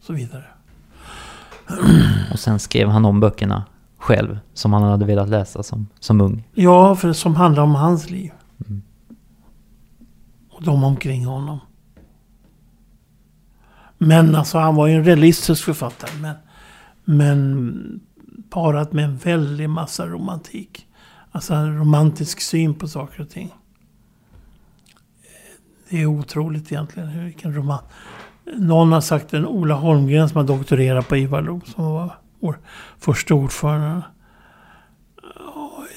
Och 0.00 0.06
så 0.06 0.12
vidare. 0.12 0.44
Och 2.32 2.38
sen 2.38 2.58
skrev 2.58 2.88
han 2.88 3.04
om 3.04 3.20
böckerna 3.20 3.64
själv 3.98 4.38
som 4.54 4.72
han 4.72 4.82
hade 4.82 5.04
velat 5.04 5.28
läsa 5.28 5.62
som, 5.62 5.88
som 5.98 6.20
ung. 6.20 6.48
Ja, 6.54 6.94
för 6.96 7.12
som 7.12 7.36
handlar 7.36 7.62
om 7.62 7.74
hans 7.74 8.10
liv. 8.10 8.30
Mm. 8.68 8.82
Och 10.50 10.62
de 10.64 10.84
omkring 10.84 11.26
honom. 11.26 11.58
Men 13.98 14.34
alltså 14.34 14.58
han 14.58 14.74
var 14.74 14.86
ju 14.86 14.94
en 14.94 15.04
realistisk 15.04 15.64
författare. 15.64 16.10
Men, 16.20 16.36
men 17.04 18.00
parat 18.50 18.92
med 18.92 19.04
en 19.04 19.16
väldig 19.16 19.70
massa 19.70 20.06
romantik. 20.06 20.86
Alltså 21.32 21.54
en 21.54 21.78
romantisk 21.78 22.40
syn 22.40 22.74
på 22.74 22.88
saker 22.88 23.22
och 23.22 23.30
ting. 23.30 23.54
Det 25.88 26.02
är 26.02 26.06
otroligt 26.06 26.72
egentligen. 26.72 27.24
Vilken 27.24 27.54
roman. 27.54 27.82
Någon 28.56 28.92
har 28.92 29.00
sagt 29.00 29.34
en 29.34 29.46
Ola 29.46 29.74
Holmgren 29.74 30.28
som 30.28 30.36
har 30.36 30.44
doktorerat 30.44 31.08
på 31.08 31.16
Ivarlo, 31.16 31.60
som 31.66 31.84
var 31.84 32.14
vår 32.40 32.58
första 32.98 33.34
ordförande. 33.34 34.02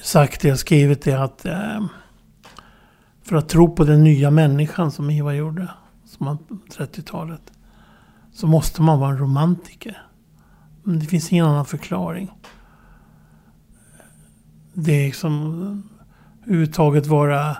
Sagt 0.04 0.42
det, 0.42 0.58
skrivit 0.58 1.02
det 1.02 1.14
att 1.14 1.46
eh, 1.46 1.86
för 3.24 3.36
att 3.36 3.50
tro 3.50 3.76
på 3.76 3.84
den 3.84 4.04
nya 4.04 4.32
människan 4.32 4.92
som 4.92 5.10
Ivar 5.10 5.32
gjorde, 5.32 5.68
som 6.06 6.28
han 6.28 6.38
på 6.38 6.56
30-talet, 6.56 7.52
så 8.34 8.48
måste 8.48 8.82
man 8.82 9.00
vara 9.00 9.12
en 9.12 9.18
romantiker. 9.18 10.04
Men 10.84 11.00
det 11.00 11.06
finns 11.06 11.32
ingen 11.32 11.46
annan 11.46 11.66
förklaring 11.66 12.32
det 14.74 14.92
är 14.92 15.06
liksom 15.06 15.84
överhuvudtaget 16.44 17.08
vara, 17.08 17.58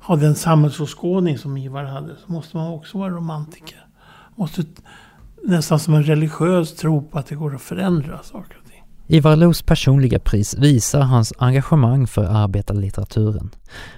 ha 0.00 0.16
den 0.16 0.34
samhällsåskådning 0.34 1.38
som 1.38 1.56
Ivar 1.56 1.84
hade, 1.84 2.16
så 2.16 2.32
måste 2.32 2.56
man 2.56 2.72
också 2.72 2.98
vara 2.98 3.10
romantiker. 3.10 3.83
Måste 4.36 4.62
nästan 5.44 5.78
som 5.78 5.94
en 5.94 6.02
religiös 6.02 6.74
tro 6.74 7.02
på 7.02 7.18
att 7.18 7.26
det 7.26 7.34
går 7.34 7.54
att 7.54 7.62
förändra 7.62 8.22
saker 8.22 8.56
och 8.62 8.70
ting. 8.70 8.84
Ivar 9.06 9.36
Los 9.36 9.62
personliga 9.62 10.18
pris 10.18 10.58
visar 10.58 11.00
hans 11.00 11.32
engagemang 11.38 12.06
för 12.06 12.24
arbetarlitteraturen. 12.24 13.50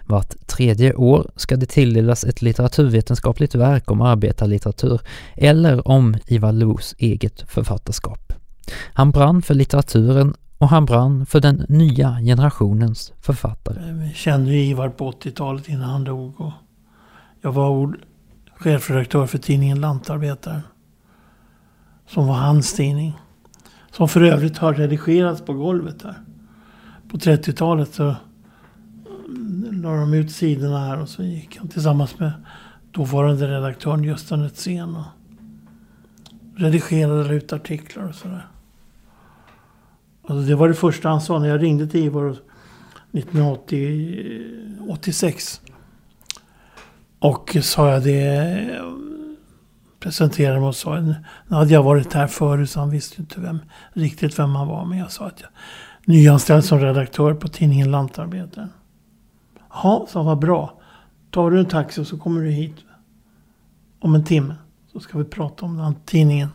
Vart 0.06 0.46
tredje 0.46 0.94
år 0.94 1.30
ska 1.36 1.56
det 1.56 1.66
tilldelas 1.66 2.24
ett 2.24 2.42
litteraturvetenskapligt 2.42 3.54
verk 3.54 3.90
om 3.90 4.00
arbetarlitteratur 4.00 5.00
eller 5.34 5.88
om 5.88 6.16
Ivar 6.26 6.52
Los 6.52 6.94
eget 6.98 7.50
författarskap. 7.50 8.32
Han 8.92 9.10
brann 9.10 9.42
för 9.42 9.54
litteraturen 9.54 10.34
och 10.58 10.68
han 10.68 10.84
brann 10.84 11.26
för 11.26 11.40
den 11.40 11.66
nya 11.68 12.18
generationens 12.20 13.12
författare. 13.20 13.92
Vi 13.92 14.14
kände 14.14 14.54
Ivar 14.54 14.88
på 14.88 15.10
80-talet 15.10 15.68
innan 15.68 15.90
han 15.90 16.04
dog. 16.04 16.40
Och 16.40 16.52
jag 17.42 17.52
var 17.52 17.96
chefredaktör 18.56 19.26
för 19.26 19.38
tidningen 19.38 19.80
Lantarbetaren. 19.80 20.60
Som 22.06 22.26
var 22.26 22.34
hans 22.34 22.74
tidning. 22.74 23.18
Som 23.90 24.08
för 24.08 24.20
övrigt 24.20 24.58
har 24.58 24.74
redigerats 24.74 25.42
på 25.42 25.52
golvet 25.52 26.02
här. 26.02 26.20
På 27.08 27.16
30-talet 27.16 27.94
så 27.94 28.14
mm, 29.28 29.82
la 29.82 29.96
de 29.96 30.14
ut 30.14 30.32
sidorna 30.32 30.78
här 30.78 31.00
och 31.00 31.08
så 31.08 31.22
gick 31.22 31.56
han 31.56 31.68
tillsammans 31.68 32.18
med 32.18 32.32
dåvarande 32.90 33.48
redaktören 33.48 34.04
Gösta 34.04 34.36
Netzén 34.36 34.96
och 34.96 35.04
redigerade 36.56 37.34
ut 37.34 37.52
artiklar 37.52 38.08
och 38.08 38.14
sådär. 38.14 38.46
Alltså 40.28 40.48
det 40.48 40.54
var 40.54 40.68
det 40.68 40.74
första 40.74 41.08
han 41.08 41.20
sa 41.20 41.38
när 41.38 41.48
jag 41.48 41.62
ringde 41.62 41.86
till 41.86 42.04
Ivar 42.04 42.36
1986. 43.12 45.60
Och 47.18 47.56
sa 47.62 47.90
jag 47.90 48.02
det, 48.02 48.80
presenterade 50.00 50.60
mig 50.60 50.68
och 50.68 50.76
sa, 50.76 51.00
nu 51.00 51.16
hade 51.48 51.72
jag 51.72 51.82
varit 51.82 52.12
här 52.12 52.26
förut 52.26 52.70
så 52.70 52.80
han 52.80 52.90
visste 52.90 53.20
inte 53.20 53.40
vem, 53.40 53.58
riktigt 53.92 54.38
vem 54.38 54.54
han 54.54 54.68
var. 54.68 54.84
Men 54.84 54.98
jag 54.98 55.12
sa 55.12 55.26
att 55.26 55.40
jag 55.40 55.50
nyanställd 56.06 56.64
som 56.64 56.80
redaktör 56.80 57.34
på 57.34 57.48
tidningen 57.48 57.90
Lantarbetaren. 57.90 58.72
Ja, 59.70 60.06
sa 60.08 60.18
han, 60.18 60.26
vad 60.26 60.38
bra. 60.38 60.80
Tar 61.30 61.50
du 61.50 61.60
en 61.60 61.66
taxi 61.66 62.00
och 62.00 62.06
så 62.06 62.18
kommer 62.18 62.42
du 62.42 62.50
hit 62.50 62.76
om 64.00 64.14
en 64.14 64.24
timme. 64.24 64.54
Så 64.92 65.00
ska 65.00 65.18
vi 65.18 65.24
prata 65.24 65.66
om 65.66 65.76
den 65.76 65.94
tidningen. 66.04 66.48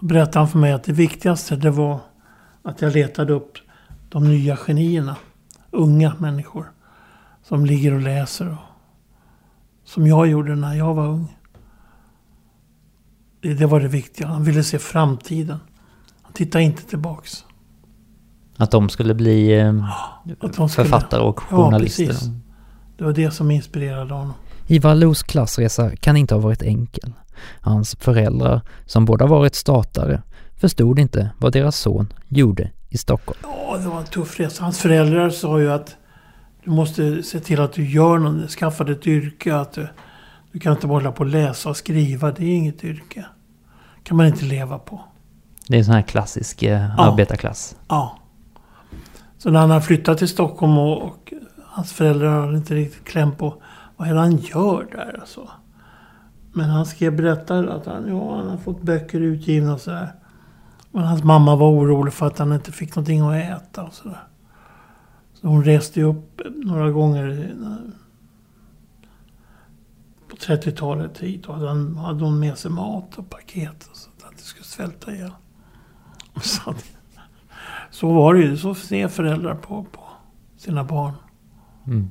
Då 0.00 0.06
berättade 0.06 0.38
han 0.38 0.48
för 0.48 0.58
mig 0.58 0.72
att 0.72 0.84
det 0.84 0.92
viktigaste 0.92 1.56
det 1.56 1.70
var 1.70 2.00
att 2.62 2.82
jag 2.82 2.92
letade 2.92 3.32
upp 3.32 3.58
de 4.08 4.28
nya 4.28 4.56
genierna. 4.56 5.16
Unga 5.70 6.14
människor. 6.18 6.72
som 7.42 7.66
ligger 7.66 7.94
och 7.94 8.00
läser. 8.00 8.48
Och, 8.48 8.65
som 9.86 10.06
jag 10.06 10.26
gjorde 10.26 10.54
när 10.56 10.74
jag 10.74 10.94
var 10.94 11.06
ung. 11.06 11.36
Det, 13.40 13.54
det 13.54 13.66
var 13.66 13.80
det 13.80 13.88
viktiga. 13.88 14.26
Han 14.26 14.44
ville 14.44 14.62
se 14.64 14.78
framtiden. 14.78 15.58
Han 16.22 16.32
tittade 16.32 16.64
inte 16.64 16.82
tillbaks. 16.82 17.44
Att 18.56 18.70
de 18.70 18.88
skulle 18.88 19.14
bli 19.14 19.60
eh, 19.60 19.84
Att 20.40 20.56
de 20.56 20.68
skulle- 20.68 20.68
författare 20.88 21.20
och 21.22 21.40
Ja, 21.50 21.56
journalister. 21.56 22.06
precis. 22.06 22.28
Det 22.98 23.04
var 23.04 23.12
det 23.12 23.30
som 23.30 23.50
inspirerade 23.50 24.14
honom. 24.14 24.32
Ivar 24.66 24.94
Los 24.94 25.22
klassresa 25.22 25.96
kan 25.96 26.16
inte 26.16 26.34
ha 26.34 26.40
varit 26.40 26.62
enkel. 26.62 27.12
Hans 27.60 27.96
föräldrar, 28.00 28.60
som 28.86 29.04
båda 29.04 29.26
varit 29.26 29.54
statare, 29.54 30.22
förstod 30.56 30.98
inte 30.98 31.30
vad 31.38 31.52
deras 31.52 31.76
son 31.76 32.12
gjorde 32.28 32.70
i 32.88 32.98
Stockholm. 32.98 33.38
Ja, 33.42 33.76
det 33.78 33.88
var 33.88 33.98
en 33.98 34.04
tuff 34.04 34.40
resa. 34.40 34.62
Hans 34.64 34.78
föräldrar 34.78 35.30
sa 35.30 35.60
ju 35.60 35.72
att 35.72 35.96
du 36.66 36.72
måste 36.72 37.22
se 37.22 37.40
till 37.40 37.60
att 37.60 37.72
du 37.72 37.84
gör 37.84 38.18
något, 38.18 38.50
skaffa 38.50 38.84
dig 38.84 38.94
ett 38.94 39.06
yrke. 39.06 39.56
Att 39.56 39.72
du, 39.72 39.88
du 40.52 40.58
kan 40.58 40.72
inte 40.72 40.86
bara 40.86 40.94
hålla 40.94 41.12
på 41.12 41.20
och 41.20 41.26
läsa 41.26 41.68
och 41.68 41.76
skriva. 41.76 42.30
Det 42.32 42.44
är 42.44 42.56
inget 42.56 42.84
yrke. 42.84 43.26
kan 44.02 44.16
man 44.16 44.26
inte 44.26 44.44
leva 44.44 44.78
på. 44.78 45.00
Det 45.68 45.74
är 45.74 45.78
en 45.78 45.84
sån 45.84 45.94
här 45.94 46.02
klassisk 46.02 46.62
eh, 46.62 47.00
arbetarklass. 47.00 47.76
Ja. 47.88 48.18
Så 49.38 49.50
när 49.50 49.60
han 49.60 49.70
har 49.70 49.80
flyttat 49.80 50.18
till 50.18 50.28
Stockholm 50.28 50.78
och, 50.78 51.02
och 51.02 51.32
hans 51.64 51.92
föräldrar 51.92 52.40
har 52.40 52.56
inte 52.56 52.74
riktigt 52.74 53.04
kläm 53.04 53.32
på 53.32 53.62
vad 53.96 54.08
är 54.08 54.14
det 54.14 54.20
han 54.20 54.36
gör 54.36 54.88
där 54.92 55.20
alltså. 55.20 55.48
Men 56.52 56.70
han 56.70 56.86
skrev, 56.86 57.16
berättade 57.16 57.74
att 57.74 57.86
han, 57.86 58.08
ja, 58.08 58.36
han 58.36 58.48
har 58.48 58.56
fått 58.56 58.82
böcker 58.82 59.20
utgivna 59.20 59.74
och 59.74 59.80
sådär. 59.80 60.12
Men 60.90 61.04
hans 61.04 61.22
mamma 61.22 61.56
var 61.56 61.68
orolig 61.68 62.12
för 62.12 62.26
att 62.26 62.38
han 62.38 62.52
inte 62.52 62.72
fick 62.72 62.96
någonting 62.96 63.20
att 63.20 63.34
äta 63.34 63.82
och 63.82 63.94
sådär. 63.94 64.20
Hon 65.46 65.64
reste 65.64 66.00
ju 66.00 66.06
upp 66.06 66.40
några 66.64 66.90
gånger 66.90 67.54
på 70.30 70.36
30-talet 70.36 71.18
hit. 71.18 71.46
Och 71.46 71.54
hade, 71.54 71.98
hade 72.00 72.24
hon 72.24 72.38
med 72.38 72.58
sig 72.58 72.70
mat 72.70 73.18
och 73.18 73.30
paket 73.30 73.88
och 73.90 73.96
så 73.96 74.10
att 74.10 74.32
inte 74.32 74.44
skulle 74.44 74.64
svälta 74.64 75.14
ihjäl. 75.14 75.30
Så, 76.42 76.74
så 77.90 78.12
var 78.12 78.34
det 78.34 78.40
ju. 78.40 78.56
Så 78.56 78.74
ser 78.74 79.08
föräldrar 79.08 79.54
på, 79.54 79.84
på 79.92 80.00
sina 80.56 80.84
barn. 80.84 81.12
Mm. 81.86 82.10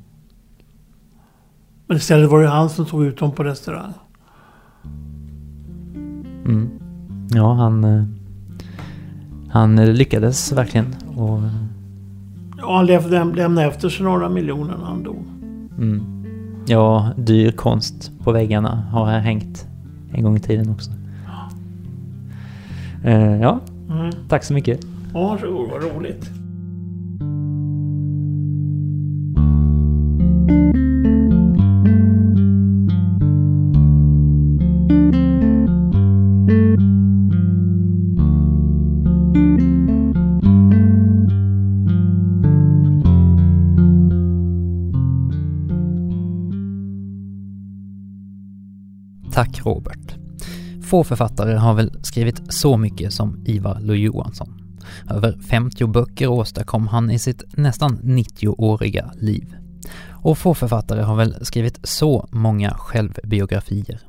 Men 1.87 1.97
istället 1.97 2.29
var 2.29 2.41
det 2.41 2.47
han 2.47 2.69
som 2.69 2.85
tog 2.85 3.05
ut 3.05 3.17
dem 3.17 3.31
på 3.31 3.43
restaurang. 3.43 3.93
Mm. 6.45 6.69
Ja, 7.31 7.53
han... 7.53 7.83
eh, 7.83 8.03
Han 9.49 9.75
lyckades 9.75 10.51
verkligen. 10.51 10.95
Och, 11.15 11.39
Ja, 12.67 12.75
han 13.17 13.33
lämnade, 13.35 13.67
efter 13.67 13.89
sig 13.89 14.05
några 14.05 14.29
miljoner 14.29 14.77
när 14.77 14.85
han 14.85 15.03
dog. 15.03 15.23
mm. 15.77 16.01
Ja, 16.67 17.09
dyr 17.17 17.51
konst 17.51 18.11
på 18.23 18.31
väggarna 18.31 18.75
har 18.91 19.05
här 19.05 19.19
hängt 19.19 19.67
en 20.13 20.23
gång 20.23 20.35
i 20.35 20.39
tiden 20.39 20.69
också. 20.69 20.91
Eh, 23.03 23.41
ja, 23.41 23.59
Mm. 23.89 24.11
tack 24.29 24.43
så 24.43 24.53
mycket. 24.53 24.79
Ja, 25.13 25.27
varsågod, 25.27 25.69
vad 25.69 25.95
roligt. 25.95 26.29
Tack 49.35 49.65
Robert. 49.65 50.15
Få 50.83 51.03
författare 51.03 51.55
har 51.55 51.73
väl 51.73 52.03
skrivit 52.03 52.53
så 52.53 52.77
mycket 52.77 53.13
som 53.13 53.43
Ivar 53.45 53.79
Lo-Johansson. 53.79 54.77
Över 55.09 55.39
50 55.49 55.87
böcker 55.87 56.27
åstadkom 56.27 56.87
han 56.87 57.11
i 57.11 57.19
sitt 57.19 57.43
nästan 57.57 57.99
90-åriga 58.03 59.11
liv. 59.15 59.55
Och 60.09 60.37
få 60.37 60.53
författare 60.53 61.01
har 61.01 61.15
väl 61.15 61.45
skrivit 61.45 61.79
så 61.83 62.27
många 62.31 62.71
självbiografier. 62.71 63.99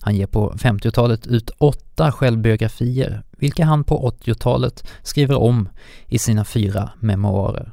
Han 0.00 0.16
ger 0.16 0.26
på 0.26 0.52
50-talet 0.52 1.26
ut 1.26 1.50
åtta 1.58 2.12
självbiografier, 2.12 3.22
vilka 3.30 3.64
han 3.64 3.84
på 3.84 4.10
80-talet 4.10 4.88
skriver 5.02 5.36
om 5.36 5.68
i 6.06 6.18
sina 6.18 6.44
fyra 6.44 6.90
memoarer. 7.00 7.72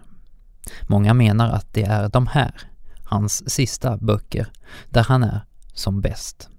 Många 0.87 1.13
menar 1.13 1.49
att 1.49 1.73
det 1.73 1.83
är 1.83 2.09
de 2.09 2.27
här, 2.27 2.51
hans 3.03 3.49
sista 3.49 3.97
böcker, 3.97 4.47
där 4.89 5.03
han 5.03 5.23
är 5.23 5.39
som 5.73 6.01
bäst. 6.01 6.49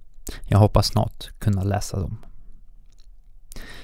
Jag 0.47 0.57
hoppas 0.57 0.87
snart 0.87 1.29
kunna 1.39 1.63
läsa 1.63 1.99
dem. 1.99 2.17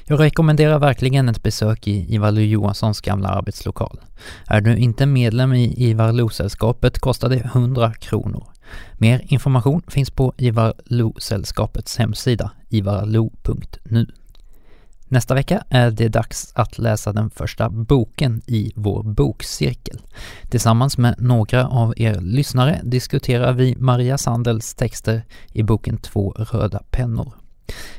Jag 0.06 0.20
rekommenderar 0.20 0.80
verkligen 0.80 1.30
ett 1.30 1.44
besök 1.44 1.88
i 1.88 2.16
Ivar 2.16 2.32
Lo-Johanssons 2.32 3.02
gamla 3.02 3.30
arbetslokal. 3.30 4.00
Är 4.48 4.62
du 4.62 4.78
inte 4.78 5.06
medlem 5.06 5.54
i 5.54 5.90
Ivar 5.90 6.12
Lo-sällskapet 6.12 7.00
kostar 7.00 7.30
det 7.30 7.36
100 7.36 7.94
kronor. 7.94 8.48
Mer 8.94 9.22
information 9.28 9.82
finns 9.88 10.12
på 10.12 10.34
Ivar 10.38 10.74
Lo-sällskapets 10.86 11.98
hemsida, 11.98 12.52
ivarlo.nu. 12.70 14.08
Nästa 15.14 15.34
vecka 15.34 15.64
är 15.70 15.92
det 15.92 16.10
dags 16.10 16.52
att 16.56 16.78
läsa 16.78 17.14
den 17.14 17.30
första 17.30 17.70
boken 17.70 18.42
i 18.48 18.72
vår 18.76 19.04
bokcirkel. 19.04 20.02
Tillsammans 20.50 20.98
med 20.98 21.16
några 21.18 21.68
av 21.68 21.94
er 21.98 22.22
lyssnare 22.22 22.82
diskuterar 22.84 23.54
vi 23.54 23.76
Maria 23.80 24.18
Sandels 24.18 24.74
texter 24.74 25.24
i 25.52 25.64
boken 25.64 25.98
Två 25.98 26.32
röda 26.32 26.84
pennor. 26.92 27.34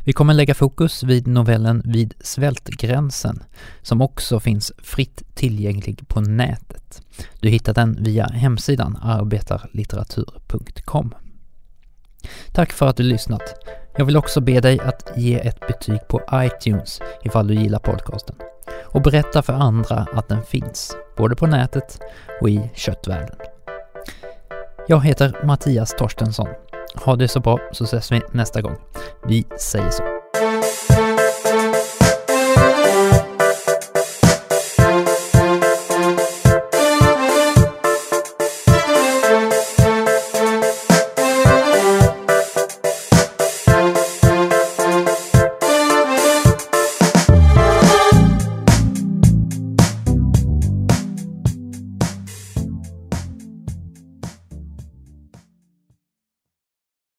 Vi 0.00 0.12
kommer 0.12 0.34
lägga 0.34 0.54
fokus 0.54 1.02
vid 1.02 1.26
novellen 1.26 1.82
Vid 1.84 2.14
svältgränsen 2.20 3.42
som 3.82 4.00
också 4.00 4.40
finns 4.40 4.72
fritt 4.78 5.22
tillgänglig 5.34 6.08
på 6.08 6.20
nätet. 6.20 7.02
Du 7.40 7.48
hittar 7.48 7.74
den 7.74 8.04
via 8.04 8.26
hemsidan 8.26 8.98
arbetarlitteratur.com. 9.02 11.14
Tack 12.52 12.72
för 12.72 12.86
att 12.86 12.96
du 12.96 13.02
lyssnat. 13.02 13.54
Jag 13.96 14.04
vill 14.04 14.16
också 14.16 14.40
be 14.40 14.60
dig 14.60 14.80
att 14.80 15.12
ge 15.16 15.34
ett 15.34 15.60
betyg 15.66 16.08
på 16.08 16.22
iTunes 16.34 17.00
ifall 17.22 17.46
du 17.46 17.54
gillar 17.54 17.78
podcasten. 17.78 18.36
Och 18.82 19.02
berätta 19.02 19.42
för 19.42 19.52
andra 19.52 20.06
att 20.12 20.28
den 20.28 20.42
finns, 20.42 20.96
både 21.16 21.36
på 21.36 21.46
nätet 21.46 22.00
och 22.40 22.50
i 22.50 22.70
köttvärlden. 22.74 23.36
Jag 24.88 25.04
heter 25.04 25.36
Mattias 25.44 25.94
Torstensson. 25.98 26.48
Ha 26.94 27.16
det 27.16 27.28
så 27.28 27.40
bra 27.40 27.58
så 27.72 27.84
ses 27.84 28.12
vi 28.12 28.22
nästa 28.32 28.62
gång. 28.62 28.76
Vi 29.26 29.44
säger 29.58 29.90
så. 29.90 30.13